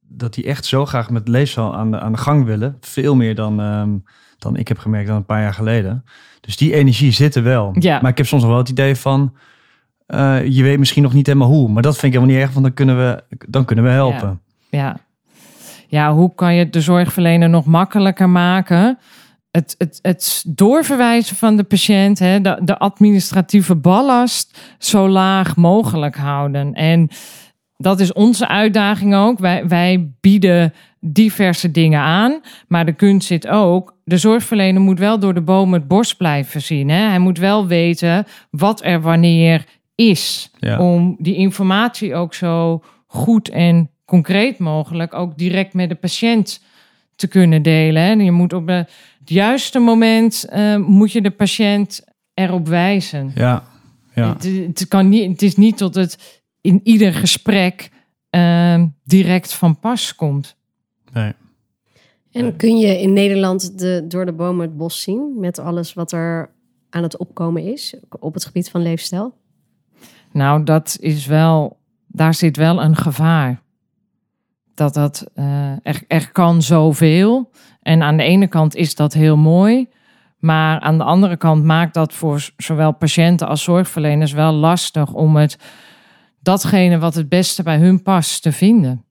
dat 0.00 0.34
die 0.34 0.44
echt 0.44 0.64
zo 0.64 0.86
graag 0.86 1.10
met 1.10 1.28
leefstijl 1.28 1.76
aan 1.76 1.90
de, 1.90 2.00
aan 2.00 2.12
de 2.12 2.18
gang 2.18 2.44
willen. 2.44 2.76
Veel 2.80 3.14
meer 3.14 3.34
dan, 3.34 3.60
ehm, 3.60 3.90
dan 4.38 4.56
ik 4.56 4.68
heb 4.68 4.78
gemerkt 4.78 5.08
dan 5.08 5.16
een 5.16 5.24
paar 5.24 5.42
jaar 5.42 5.54
geleden. 5.54 6.04
Dus 6.40 6.56
die 6.56 6.74
energie 6.74 7.12
zit 7.12 7.34
er 7.34 7.42
wel. 7.42 7.76
Ja. 7.78 7.98
Maar 8.00 8.10
ik 8.10 8.16
heb 8.16 8.26
soms 8.26 8.42
nog 8.42 8.50
wel 8.50 8.60
het 8.60 8.68
idee 8.68 8.96
van, 8.96 9.36
eh, 10.06 10.46
je 10.46 10.62
weet 10.62 10.78
misschien 10.78 11.02
nog 11.02 11.14
niet 11.14 11.26
helemaal 11.26 11.48
hoe. 11.48 11.68
Maar 11.68 11.82
dat 11.82 11.98
vind 11.98 12.14
ik 12.14 12.20
helemaal 12.20 12.34
niet 12.34 12.44
erg, 12.44 12.52
want 12.52 12.64
dan 12.64 12.74
kunnen 12.74 12.96
we, 12.96 13.22
dan 13.48 13.64
kunnen 13.64 13.84
we 13.84 13.90
helpen. 13.90 14.40
Ja. 14.70 14.78
ja, 14.78 14.96
hoe 15.90 16.34
kan 16.34 16.54
je 16.54 16.70
de 16.70 16.80
zorgverlener 16.80 17.48
nog 17.48 17.64
makkelijker 17.64 18.28
maken? 18.28 18.98
Het, 19.50 19.74
het, 19.78 19.98
het 20.02 20.44
doorverwijzen 20.46 21.36
van 21.36 21.56
de 21.56 21.64
patiënt, 21.64 22.18
hè, 22.18 22.40
de, 22.40 22.60
de 22.62 22.78
administratieve 22.78 23.74
ballast 23.74 24.58
zo 24.78 25.08
laag 25.08 25.56
mogelijk 25.56 26.16
houden. 26.16 26.74
En 26.74 27.08
dat 27.76 28.00
is 28.00 28.12
onze 28.12 28.48
uitdaging 28.48 29.14
ook. 29.14 29.38
Wij, 29.38 29.68
wij 29.68 30.10
bieden 30.20 30.72
diverse 31.00 31.70
dingen 31.70 32.00
aan. 32.00 32.40
Maar 32.68 32.86
de 32.86 32.92
kunst 32.92 33.26
zit 33.26 33.46
ook. 33.46 33.96
De 34.04 34.18
zorgverlener 34.18 34.82
moet 34.82 34.98
wel 34.98 35.18
door 35.18 35.34
de 35.34 35.40
bomen 35.40 35.78
het 35.78 35.88
bos 35.88 36.14
blijven 36.14 36.62
zien. 36.62 36.88
Hè? 36.88 37.08
Hij 37.08 37.18
moet 37.18 37.38
wel 37.38 37.66
weten 37.66 38.26
wat 38.50 38.84
er 38.84 39.00
wanneer 39.00 39.64
is. 39.94 40.50
Ja. 40.58 40.78
Om 40.78 41.16
die 41.18 41.34
informatie 41.34 42.14
ook 42.14 42.34
zo 42.34 42.82
goed 43.06 43.48
en 43.48 43.90
concreet 44.08 44.58
mogelijk 44.58 45.14
ook 45.14 45.38
direct 45.38 45.74
met 45.74 45.88
de 45.88 45.94
patiënt 45.94 46.62
te 47.16 47.26
kunnen 47.26 47.62
delen. 47.62 48.02
Hè? 48.02 48.10
En 48.10 48.24
je 48.24 48.32
moet 48.32 48.52
op 48.52 48.66
het 48.66 48.88
juiste 49.24 49.78
moment 49.78 50.44
eh, 50.44 50.76
moet 50.76 51.12
je 51.12 51.22
de 51.22 51.30
patiënt 51.30 52.04
erop 52.34 52.68
wijzen. 52.68 53.32
Ja, 53.34 53.64
ja. 54.14 54.32
Het, 54.32 54.44
het, 54.44 54.88
kan 54.88 55.08
niet, 55.08 55.30
het 55.30 55.42
is 55.42 55.56
niet 55.56 55.76
tot 55.76 55.94
het 55.94 56.40
in 56.60 56.80
ieder 56.84 57.14
gesprek 57.14 57.90
eh, 58.30 58.82
direct 59.04 59.52
van 59.52 59.78
pas 59.78 60.14
komt. 60.14 60.56
nee. 61.12 61.32
En 62.32 62.56
kun 62.56 62.78
je 62.78 63.00
in 63.00 63.12
Nederland 63.12 63.78
de, 63.78 64.04
door 64.08 64.26
de 64.26 64.32
bomen 64.32 64.66
het 64.66 64.76
bos 64.76 65.02
zien 65.02 65.34
met 65.38 65.58
alles 65.58 65.94
wat 65.94 66.12
er 66.12 66.50
aan 66.90 67.02
het 67.02 67.16
opkomen 67.16 67.72
is 67.72 67.96
op 68.18 68.34
het 68.34 68.44
gebied 68.44 68.70
van 68.70 68.82
leefstijl? 68.82 69.34
Nou, 70.32 70.64
dat 70.64 70.96
is 71.00 71.26
wel, 71.26 71.76
daar 72.06 72.34
zit 72.34 72.56
wel 72.56 72.82
een 72.82 72.96
gevaar. 72.96 73.62
Dat 74.78 74.94
dat, 74.94 75.26
eh, 75.34 75.70
er, 75.82 76.02
er 76.08 76.32
kan 76.32 76.62
zoveel. 76.62 77.50
En 77.82 78.02
aan 78.02 78.16
de 78.16 78.22
ene 78.22 78.46
kant 78.46 78.76
is 78.76 78.94
dat 78.94 79.12
heel 79.12 79.36
mooi. 79.36 79.88
Maar 80.38 80.80
aan 80.80 80.98
de 80.98 81.04
andere 81.04 81.36
kant 81.36 81.64
maakt 81.64 81.94
dat 81.94 82.12
voor 82.12 82.50
zowel 82.56 82.92
patiënten 82.92 83.48
als 83.48 83.62
zorgverleners 83.62 84.32
wel 84.32 84.52
lastig 84.52 85.12
om 85.12 85.36
het, 85.36 85.58
datgene 86.40 86.98
wat 86.98 87.14
het 87.14 87.28
beste 87.28 87.62
bij 87.62 87.78
hun 87.78 88.02
past 88.02 88.42
te 88.42 88.52
vinden. 88.52 89.04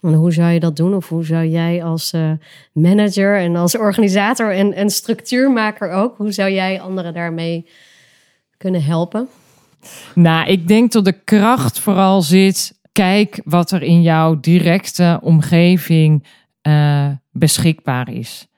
En 0.00 0.14
hoe 0.14 0.32
zou 0.32 0.50
je 0.50 0.60
dat 0.60 0.76
doen? 0.76 0.94
Of 0.94 1.08
hoe 1.08 1.24
zou 1.24 1.46
jij 1.46 1.84
als 1.84 2.12
eh, 2.12 2.30
manager 2.72 3.38
en 3.38 3.56
als 3.56 3.76
organisator 3.76 4.54
en, 4.54 4.72
en 4.72 4.90
structuurmaker 4.90 5.90
ook, 5.90 6.16
hoe 6.16 6.32
zou 6.32 6.50
jij 6.50 6.80
anderen 6.80 7.14
daarmee 7.14 7.68
kunnen 8.56 8.84
helpen? 8.84 9.28
Nou, 10.14 10.48
ik 10.48 10.68
denk 10.68 10.92
dat 10.92 11.04
de 11.04 11.22
kracht 11.24 11.78
vooral 11.78 12.22
zit. 12.22 12.73
Kijk 12.94 13.40
wat 13.44 13.70
er 13.70 13.82
in 13.82 14.02
jouw 14.02 14.40
directe 14.40 15.18
omgeving 15.22 16.24
eh, 16.60 17.08
beschikbaar 17.30 18.10
is. 18.10 18.48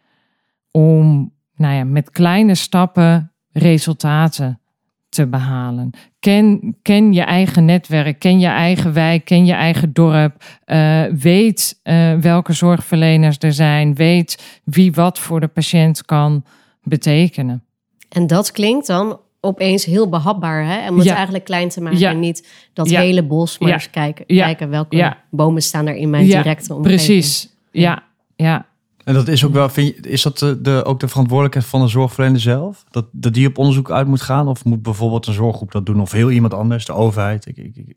Om 0.70 1.32
nou 1.54 1.74
ja, 1.74 1.84
met 1.84 2.10
kleine 2.10 2.54
stappen 2.54 3.32
resultaten 3.52 4.60
te 5.08 5.26
behalen. 5.26 5.90
Ken, 6.18 6.76
ken 6.82 7.12
je 7.12 7.22
eigen 7.22 7.64
netwerk, 7.64 8.18
ken 8.18 8.38
je 8.38 8.46
eigen 8.46 8.92
wijk, 8.92 9.24
ken 9.24 9.46
je 9.46 9.52
eigen 9.52 9.92
dorp. 9.92 10.44
eh, 10.64 11.02
weet 11.04 11.80
eh, 11.82 12.14
welke 12.14 12.52
zorgverleners 12.52 13.36
er 13.38 13.52
zijn. 13.52 13.94
Weet 13.94 14.60
wie 14.64 14.92
wat 14.92 15.18
voor 15.18 15.40
de 15.40 15.48
patiënt 15.48 16.04
kan 16.04 16.44
betekenen. 16.82 17.64
En 18.08 18.26
dat 18.26 18.50
klinkt 18.50 18.86
dan 18.86 19.20
opeens 19.46 19.84
heel 19.84 20.08
behapbaar, 20.08 20.64
hè? 20.66 20.88
Om 20.90 20.96
het 20.96 21.06
Ja. 21.06 21.14
eigenlijk 21.14 21.44
klein 21.44 21.68
te 21.68 21.80
maken 21.80 21.98
Ja. 21.98 22.10
en 22.10 22.20
niet 22.20 22.48
dat 22.72 22.90
Ja. 22.90 23.00
hele 23.00 23.22
bos, 23.24 23.58
maar 23.58 23.68
Ja. 23.68 23.74
eens 23.74 23.90
kijken, 23.90 24.24
Ja. 24.28 24.44
kijken 24.44 24.68
welke 24.70 24.96
Ja. 24.96 25.22
bomen 25.30 25.62
staan 25.62 25.86
er 25.86 25.94
in 25.96 26.10
mijn 26.10 26.26
Ja, 26.26 26.42
directe 26.42 26.74
omgeving. 26.74 27.00
Precies, 27.04 27.56
ja, 27.70 28.02
ja. 28.36 28.66
En 29.04 29.14
dat 29.14 29.28
is 29.28 29.44
ook 29.44 29.52
wel, 29.52 29.68
vind 29.68 29.94
je, 30.04 30.10
is 30.10 30.22
dat 30.22 30.38
de, 30.38 30.60
de, 30.60 30.84
ook 30.84 31.00
de 31.00 31.08
verantwoordelijkheid 31.08 31.66
van 31.66 31.80
de 31.80 31.88
zorgverlener 31.88 32.40
zelf? 32.40 32.84
Dat, 32.90 33.06
dat 33.12 33.34
die 33.34 33.46
op 33.48 33.58
onderzoek 33.58 33.90
uit 33.90 34.06
moet 34.06 34.20
gaan? 34.22 34.48
Of 34.48 34.64
moet 34.64 34.82
bijvoorbeeld 34.82 35.26
een 35.26 35.32
zorggroep 35.34 35.72
dat 35.72 35.86
doen? 35.86 36.00
Of 36.00 36.12
heel 36.12 36.30
iemand 36.30 36.54
anders, 36.54 36.84
de 36.84 36.92
overheid? 36.92 37.46
Ik, 37.46 37.56
ik, 37.56 37.76
ik- 37.76 37.96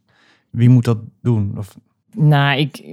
wie 0.50 0.70
moet 0.70 0.86
dat 0.86 0.98
doen? 1.22 1.54
Of, 1.58 1.76
Nou, 2.16 2.60
ik, 2.60 2.84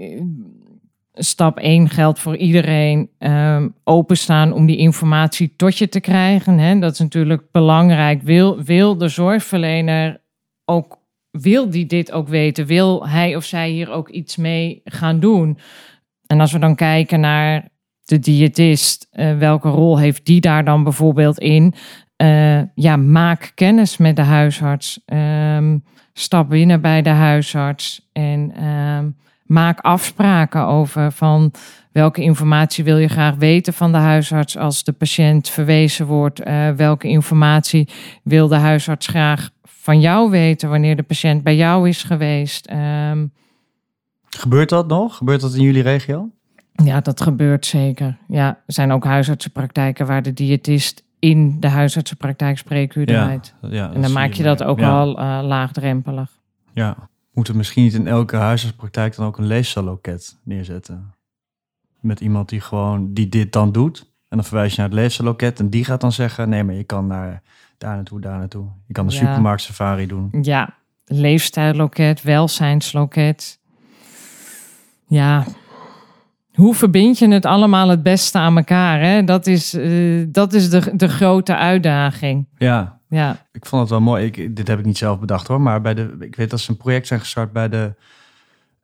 stap 1.16 1.58
1 1.58 1.88
geldt 1.88 2.18
voor 2.18 2.36
iedereen. 2.36 3.10
ehm, 3.18 3.68
openstaan 3.84 4.52
om 4.52 4.66
die 4.66 4.76
informatie 4.76 5.54
tot 5.56 5.78
je 5.78 5.88
te 5.88 6.00
krijgen. 6.00 6.58
Hè? 6.58 6.78
Dat 6.78 6.92
is 6.92 6.98
natuurlijk 6.98 7.42
belangrijk. 7.50 8.22
Wil, 8.22 8.62
wil 8.62 8.96
de 8.96 9.08
zorgverlener 9.08 10.20
ook, 10.64 10.98
wil 11.30 11.70
die 11.70 11.86
dit 11.86 12.12
ook 12.12 12.28
weten? 12.28 12.66
Wil 12.66 13.08
hij 13.08 13.36
of 13.36 13.44
zij 13.44 13.70
hier 13.70 13.90
ook 13.90 14.08
iets 14.08 14.36
mee 14.36 14.80
gaan 14.84 15.20
doen? 15.20 15.58
En 16.26 16.40
als 16.40 16.52
we 16.52 16.58
dan 16.58 16.74
kijken 16.74 17.20
naar 17.20 17.68
de 18.04 18.18
diëtist, 18.18 19.08
eh, 19.10 19.38
welke 19.38 19.68
rol 19.68 19.98
heeft 19.98 20.26
die 20.26 20.40
daar 20.40 20.64
dan 20.64 20.82
bijvoorbeeld 20.82 21.38
in? 21.38 21.74
Eh, 22.16 22.60
ja, 22.74 22.96
maak 22.96 23.52
kennis 23.54 23.96
met 23.96 24.16
de 24.16 24.22
huisarts. 24.22 25.00
Ehm, 25.04 25.78
stap 26.12 26.48
binnen 26.48 26.80
bij 26.80 27.02
de 27.02 27.10
huisarts 27.10 28.08
en 28.12 28.52
ehm, 28.56 29.10
maak 29.46 29.80
afspraken 29.80 30.66
over 30.66 31.12
van 31.12 31.52
welke 31.92 32.22
informatie 32.22 32.84
wil 32.84 32.98
je 32.98 33.08
graag 33.08 33.34
weten 33.34 33.72
van 33.72 33.92
de 33.92 33.98
huisarts 33.98 34.56
als 34.56 34.84
de 34.84 34.92
patiënt 34.92 35.48
verwezen 35.48 36.06
wordt. 36.06 36.40
Eh, 36.40 36.70
welke 36.70 37.08
informatie 37.08 37.88
wil 38.22 38.48
de 38.48 38.56
huisarts 38.56 39.06
graag 39.06 39.50
van 39.62 40.00
jou 40.00 40.30
weten 40.30 40.68
wanneer 40.68 40.96
de 40.96 41.02
patiënt 41.02 41.42
bij 41.42 41.56
jou 41.56 41.88
is 41.88 42.02
geweest. 42.02 42.66
Ehm, 42.66 43.26
Gebeurt 44.28 44.68
dat 44.68 44.86
nog? 44.86 45.16
Gebeurt 45.16 45.40
dat 45.40 45.54
in 45.54 45.62
jullie 45.62 45.82
regio? 45.82 46.30
ja, 46.84 47.00
dat 47.00 47.20
gebeurt 47.20 47.66
zeker. 47.66 48.18
Ja, 48.28 48.48
er 48.48 48.72
zijn 48.72 48.92
ook 48.92 49.04
huisartsenpraktijken 49.04 50.06
waar 50.06 50.22
de 50.22 50.32
diëtist 50.32 51.04
in 51.18 51.60
de 51.60 51.68
huisartsenpraktijk 51.68 52.58
spreekuur 52.58 53.06
draait. 53.06 53.54
ja 53.60 53.92
En 53.92 54.02
dan 54.02 54.12
maak 54.12 54.32
je 54.32 54.42
dat 54.42 54.62
ook 54.62 54.82
al 54.82 55.18
eh, 55.18 55.40
laagdrempelig. 55.42 56.30
Ja. 56.72 56.96
Moeten 57.36 57.52
we 57.54 57.58
misschien 57.58 57.82
niet 57.82 57.94
in 57.94 58.06
elke 58.06 58.36
huisartspraktijk 58.36 59.16
dan 59.16 59.26
ook 59.26 59.38
een 59.38 59.46
leefstalloket 59.46 60.36
neerzetten? 60.42 61.14
Met 62.00 62.20
iemand 62.20 62.48
die 62.48 62.60
gewoon 62.60 63.12
die 63.14 63.28
dit 63.28 63.52
dan 63.52 63.72
doet. 63.72 63.98
En 64.28 64.36
dan 64.36 64.44
verwijs 64.46 64.70
je 64.74 64.80
naar 64.80 64.90
het 64.90 64.98
leefstalloket 64.98 65.58
en 65.60 65.70
die 65.70 65.84
gaat 65.84 66.00
dan 66.00 66.12
zeggen: 66.12 66.48
nee, 66.48 66.64
maar 66.64 66.74
je 66.74 66.84
kan 66.84 67.06
naar 67.06 67.42
daar 67.78 67.94
naartoe, 67.94 68.20
daar 68.20 68.38
naartoe. 68.38 68.66
Je 68.86 68.92
kan 68.92 69.06
de 69.06 69.12
Ja. 69.12 69.18
supermarkt 69.18 69.62
safari 69.62 70.06
doen. 70.06 70.28
Ja, 70.42 70.74
leefstijlloket, 71.04 72.22
welzijnsloket. 72.22 73.58
Ja, 75.06 75.44
hoe 76.54 76.74
verbind 76.74 77.18
je 77.18 77.28
het 77.28 77.44
allemaal 77.46 77.88
het 77.88 78.02
beste 78.02 78.38
aan 78.38 78.56
elkaar? 78.56 79.00
Hè? 79.00 79.24
Dat 79.24 79.46
is, 79.46 79.74
eh, 79.74 80.24
dat 80.28 80.52
is 80.52 80.70
de, 80.70 80.96
de 80.96 81.08
grote 81.08 81.56
uitdaging. 81.56 82.48
Ja, 82.58 82.95
Ja, 83.08 83.46
ik 83.52 83.66
vond 83.66 83.80
het 83.82 83.90
wel 83.90 84.00
mooi. 84.00 84.24
Ik, 84.24 84.56
dit 84.56 84.68
heb 84.68 84.78
ik 84.78 84.84
niet 84.84 84.98
zelf 84.98 85.18
bedacht 85.20 85.46
hoor, 85.46 85.60
maar 85.60 85.80
bij 85.80 85.94
de, 85.94 86.16
ik 86.20 86.36
weet 86.36 86.50
dat 86.50 86.60
ze 86.60 86.70
een 86.70 86.76
project 86.76 87.06
zijn 87.06 87.20
gestart 87.20 87.52
bij 87.52 87.68
de 87.68 87.94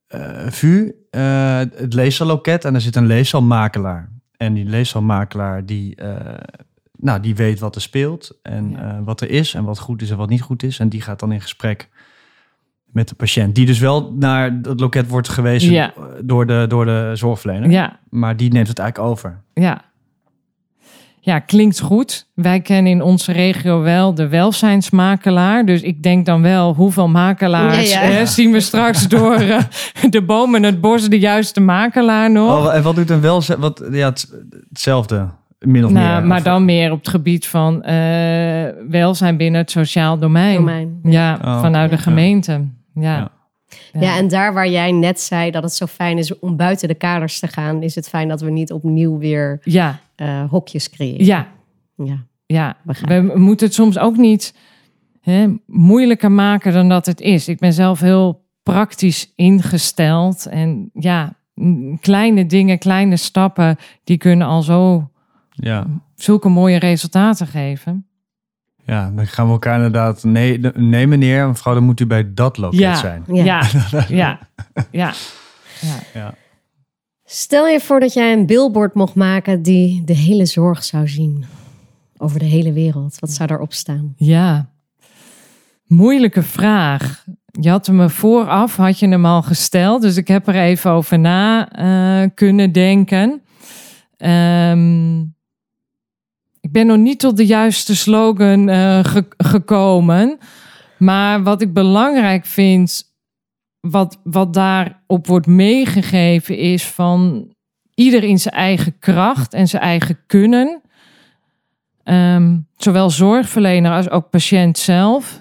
eh, 0.07 0.47
VU, 0.47 0.93
eh, 1.11 1.59
het 1.59 1.95
leessalloket. 1.95 2.65
En 2.65 2.75
er 2.75 2.81
zit 2.81 2.97
een 2.97 3.07
leessalmakelaar. 3.07 4.09
En 4.37 4.55
die 4.55 4.65
leessalmakelaar 4.65 5.67
die, 5.67 5.95
eh, 5.97 6.35
nou, 6.99 7.21
die 7.21 7.35
weet 7.35 7.59
wat 7.61 7.75
er 7.75 7.81
speelt 7.81 8.39
en 8.43 8.71
Ja. 8.71 9.03
wat 9.03 9.21
er 9.21 9.31
is 9.31 9.55
en 9.55 9.65
wat 9.65 9.79
goed 9.79 10.03
is 10.03 10.11
en 10.11 10.17
wat 10.17 10.29
niet 10.29 10.43
goed 10.43 10.63
is. 10.63 10.79
En 10.79 10.89
die 10.89 11.01
gaat 11.01 11.21
dan 11.21 11.33
in 11.33 11.41
gesprek 11.41 11.89
met 12.85 13.09
de 13.09 13.15
patiënt. 13.15 13.55
Die 13.55 13.67
dus 13.67 13.79
wel 13.79 14.13
naar 14.13 14.59
het 14.63 14.81
loket 14.81 15.09
wordt 15.09 15.29
gewezen 15.29 15.73
Ja. 15.73 15.93
door, 16.23 16.47
de, 16.47 16.65
door 16.69 16.85
de 16.85 17.11
zorgverlener. 17.15 17.71
ja, 17.71 17.99
Maar 18.11 18.37
die 18.37 18.53
neemt 18.53 18.69
het 18.69 18.79
eigenlijk 18.79 19.11
over. 19.11 19.41
ja. 19.55 19.91
Ja, 21.25 21.39
klinkt 21.39 21.81
goed. 21.81 22.27
Wij 22.35 22.61
kennen 22.61 22.93
in 22.93 23.03
onze 23.03 23.33
regio 23.33 23.81
wel 23.81 24.15
de 24.15 24.29
welzijnsmakelaar. 24.29 25.65
Dus 25.65 25.83
ik 25.83 26.03
denk 26.03 26.27
dan 26.27 26.43
wel, 26.43 26.75
hoeveel 26.75 27.09
makelaars 27.09 27.93
Ja, 27.93 28.03
ja. 28.03 28.07
Hè, 28.11 28.27
zien 28.27 28.53
we 28.53 28.61
straks 28.61 29.09
door 29.19 29.35
eh, 29.35 29.59
de 30.11 30.23
bomen 30.23 30.63
het 30.63 30.81
bos 30.81 31.09
de 31.09 31.19
juiste 31.19 31.61
makelaar 31.61 32.31
nog? 32.31 32.67
Oh, 32.67 32.75
en 32.75 32.83
wat 32.83 32.95
doet 32.95 33.11
een 33.11 33.21
welzijn? 33.21 33.59
Wat, 33.61 33.83
ja, 33.93 34.09
het- 34.09 34.33
hetzelfde, 34.69 35.29
min 35.59 35.85
of 35.85 35.91
Nou, 35.91 36.19
meer. 36.19 36.27
maar 36.27 36.39
Of- 36.39 36.45
dan 36.45 36.65
meer 36.65 36.91
op 36.93 36.99
het 36.99 37.09
gebied 37.09 37.47
van 37.47 37.83
eh, 37.83 37.95
welzijn 38.89 39.37
binnen 39.37 39.61
het 39.61 39.71
sociaal 39.71 40.19
domein. 40.19 40.57
Domein. 40.57 40.99
Ja, 41.03 41.39
Oh, 41.45 41.61
vanuit 41.61 41.91
de 41.91 41.97
ja. 41.97 42.03
gemeente. 42.03 42.61
Ja. 42.95 43.31
Ja. 43.93 44.01
Ja, 44.01 44.17
en 44.17 44.29
daar 44.29 44.53
waar 44.53 44.69
jij 44.69 44.93
net 44.93 45.21
zei 45.21 45.51
dat 45.51 45.63
het 45.63 45.73
zo 45.73 45.87
fijn 45.87 46.19
is 46.19 46.39
om 46.39 46.57
buiten 46.57 46.89
de 46.89 46.95
kaders 46.95 47.39
te 47.39 47.49
gaan, 47.49 47.83
is 47.83 47.95
het 47.95 48.09
fijn 48.09 48.29
dat 48.29 48.41
we 48.41 48.51
niet 48.51 48.73
opnieuw 48.73 49.19
weer 49.19 49.61
ja, 49.63 50.01
eh, 50.15 50.51
hokjes 50.51 50.91
creëren. 50.91 51.25
ja, 51.25 51.49
Ja, 51.97 52.27
ja. 52.47 52.77
We 52.85 53.33
moeten 53.35 53.67
het 53.67 53.75
soms 53.75 53.99
ook 53.99 54.17
niet 54.17 54.55
hè, 55.21 55.47
moeilijker 55.67 56.33
maken 56.33 56.73
dan 56.73 56.89
dat 56.89 57.07
het 57.07 57.21
is. 57.21 57.49
Ik 57.49 57.59
ben 57.59 57.73
zelf 57.73 58.01
heel 58.01 58.45
praktisch 58.63 59.33
ingesteld. 59.37 60.47
En 60.47 60.91
ja, 60.93 61.35
kleine 62.01 62.47
dingen, 62.47 62.79
kleine 62.79 63.17
stappen, 63.17 63.77
die 64.05 64.17
kunnen 64.17 64.47
al 64.47 64.63
zo 64.63 65.11
ja. 65.51 65.87
zulke 66.15 66.49
mooie 66.49 66.79
resultaten 66.79 67.47
geven. 67.47 68.07
Ja, 68.85 69.11
dan 69.15 69.27
gaan 69.27 69.47
we 69.47 69.53
elkaar 69.53 69.77
inderdaad... 69.77 70.25
Nee, 70.25 70.59
nee 70.75 71.07
meneer, 71.07 71.47
mevrouw, 71.47 71.75
dan 71.75 71.83
moet 71.83 72.01
u 72.01 72.07
bij 72.07 72.35
dat 72.35 72.59
loket 72.59 72.79
Ja. 72.79 72.95
zijn. 72.95 73.25
Ja. 73.45 73.63
Ja, 74.09 74.39
ja, 74.91 75.13
ja. 76.15 76.35
Stel 77.25 77.67
je 77.67 77.81
voor 77.81 78.01
dat 78.01 78.13
jij 78.13 78.33
een 78.33 78.47
billboard 78.47 78.95
mocht 78.95 79.15
maken 79.15 79.63
die 79.63 80.05
de 80.05 80.15
hele 80.17 80.47
zorg 80.47 80.85
zou 80.85 81.09
zien. 81.09 81.45
Over 82.17 82.39
de 82.39 82.45
hele 82.45 82.73
wereld. 82.73 83.17
Wat 83.19 83.31
zou 83.31 83.49
daarop 83.49 83.73
staan? 83.73 84.13
Ja, 84.17 84.69
moeilijke 85.87 86.43
vraag. 86.43 87.25
Je 87.61 87.71
had 87.71 87.87
hem 87.87 87.97
me 87.97 88.09
vooraf, 88.09 88.77
had 88.77 88.99
je 88.99 89.09
hem 89.09 89.27
al 89.27 89.43
gesteld. 89.43 90.03
Dus 90.03 90.17
ik 90.17 90.29
heb 90.29 90.49
er 90.49 90.55
even 90.55 90.91
over 90.91 91.19
na 91.19 91.69
eh, 91.71 92.29
kunnen 92.35 92.73
denken. 92.73 93.43
Ehm, 94.17 95.23
ik 96.63 96.73
ben 96.73 96.87
nog 96.87 96.97
niet 96.97 97.19
tot 97.19 97.37
de 97.37 97.47
juiste 97.47 97.97
slogan 97.97 98.69
eh, 98.69 99.05
ge- 99.05 99.35
gekomen. 99.37 100.39
Maar 100.99 101.43
wat 101.43 101.63
ik 101.63 101.73
belangrijk 101.73 102.45
vind, 102.45 103.05
wat, 103.81 104.21
wat 104.25 104.55
daarop 104.55 105.27
wordt 105.27 105.47
meegegeven, 105.47 106.57
is 106.57 106.87
van 106.87 107.53
ieder 107.95 108.25
in 108.25 108.39
zijn 108.39 108.55
eigen 108.55 108.99
kracht 108.99 109.55
en 109.55 109.69
zijn 109.69 109.83
eigen 109.83 110.19
kunnen. 110.27 110.81
Ehm, 112.05 112.59
zowel 112.77 113.11
zorgverlener 113.11 113.93
als 113.93 114.11
ook 114.11 114.31
patiënt 114.31 114.79
zelf. 114.79 115.41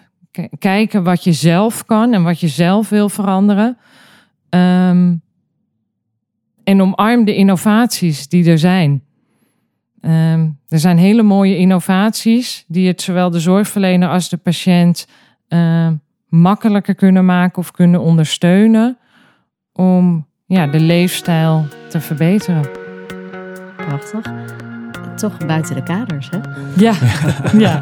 Kijken 0.60 1.04
wat 1.04 1.24
je 1.24 1.32
zelf 1.34 1.86
kan 1.86 2.14
en 2.14 2.24
wat 2.24 2.40
je 2.40 2.48
zelf 2.48 2.90
wil 2.90 3.10
veranderen. 3.10 3.78
Ehm, 4.50 5.16
en 6.64 6.82
omarm 6.82 7.26
de 7.26 7.36
innovaties 7.36 8.28
die 8.28 8.50
er 8.50 8.60
zijn. 8.60 9.04
Ehm, 10.02 10.50
er 10.68 10.80
zijn 10.80 10.98
hele 10.98 11.24
mooie 11.24 11.58
innovaties 11.58 12.66
die 12.68 12.88
het 12.88 13.02
zowel 13.02 13.30
de 13.30 13.40
zorgverlener 13.40 14.10
als 14.10 14.30
de 14.30 14.38
patiënt 14.38 15.08
ehm, 15.48 15.94
makkelijker 16.28 16.96
kunnen 16.96 17.26
maken 17.26 17.58
of 17.58 17.72
kunnen 17.72 18.02
ondersteunen 18.02 18.98
om 19.74 20.28
ja, 20.46 20.68
de 20.68 20.80
leefstijl 20.80 21.66
te 21.90 22.00
verbeteren. 22.00 22.70
Prachtig. 23.76 24.34
Toch 25.16 25.46
buiten 25.46 25.76
de 25.76 25.84
kaders, 25.84 26.30
hè? 26.30 26.38
Ja, 26.76 26.94
ja. 27.58 27.82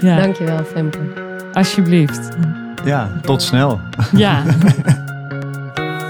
ja. 0.00 0.20
Dankjewel, 0.20 0.64
Femke. 0.64 0.98
Alsjeblieft. 1.52 2.36
ja, 2.84 3.10
tot 3.22 3.42
snel. 3.42 3.80
Ja, 4.12 4.42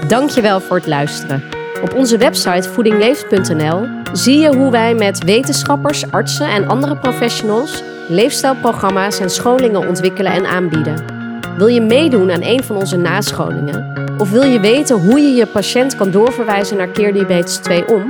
Dankjewel 0.07 0.59
voor 0.59 0.75
het 0.75 0.87
luisteren. 0.87 1.43
Op 1.81 1.93
onze 1.93 2.17
website 2.17 2.69
voedingleeft.nl 2.69 3.96
zie 4.13 4.39
je 4.39 4.55
hoe 4.55 4.71
wij 4.71 4.95
met 4.95 5.23
wetenschappers, 5.23 6.11
artsen 6.11 6.49
en 6.49 6.67
andere 6.67 6.97
professionals 6.97 7.83
leefstijlprogramma's 8.07 9.19
en 9.19 9.29
scholingen 9.29 9.87
ontwikkelen 9.87 10.31
en 10.31 10.45
aanbieden. 10.45 11.03
Wil 11.57 11.67
je 11.67 11.81
meedoen 11.81 12.31
aan 12.31 12.43
een 12.43 12.63
van 12.63 12.75
onze 12.75 12.97
nascholingen? 12.97 13.93
Of 14.17 14.31
wil 14.31 14.43
je 14.43 14.59
weten 14.59 14.99
hoe 14.99 15.19
je 15.19 15.33
je 15.33 15.45
patiënt 15.45 15.95
kan 15.95 16.11
doorverwijzen 16.11 16.77
naar 16.77 16.87
Keerdiabetes 16.87 17.57
2 17.57 17.87
om? 17.87 18.07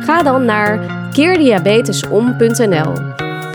Ga 0.00 0.22
dan 0.22 0.44
naar 0.44 0.80
keerdiabetesom.nl. 1.12 2.92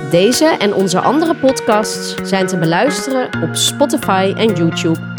Deze 0.10 0.46
en 0.46 0.74
onze 0.74 1.00
andere 1.00 1.36
podcasts 1.36 2.16
zijn 2.24 2.48
te 2.48 2.58
beluisteren 2.58 3.30
op 3.44 3.56
Spotify 3.56 4.34
en 4.38 4.54
YouTube. 4.56 5.11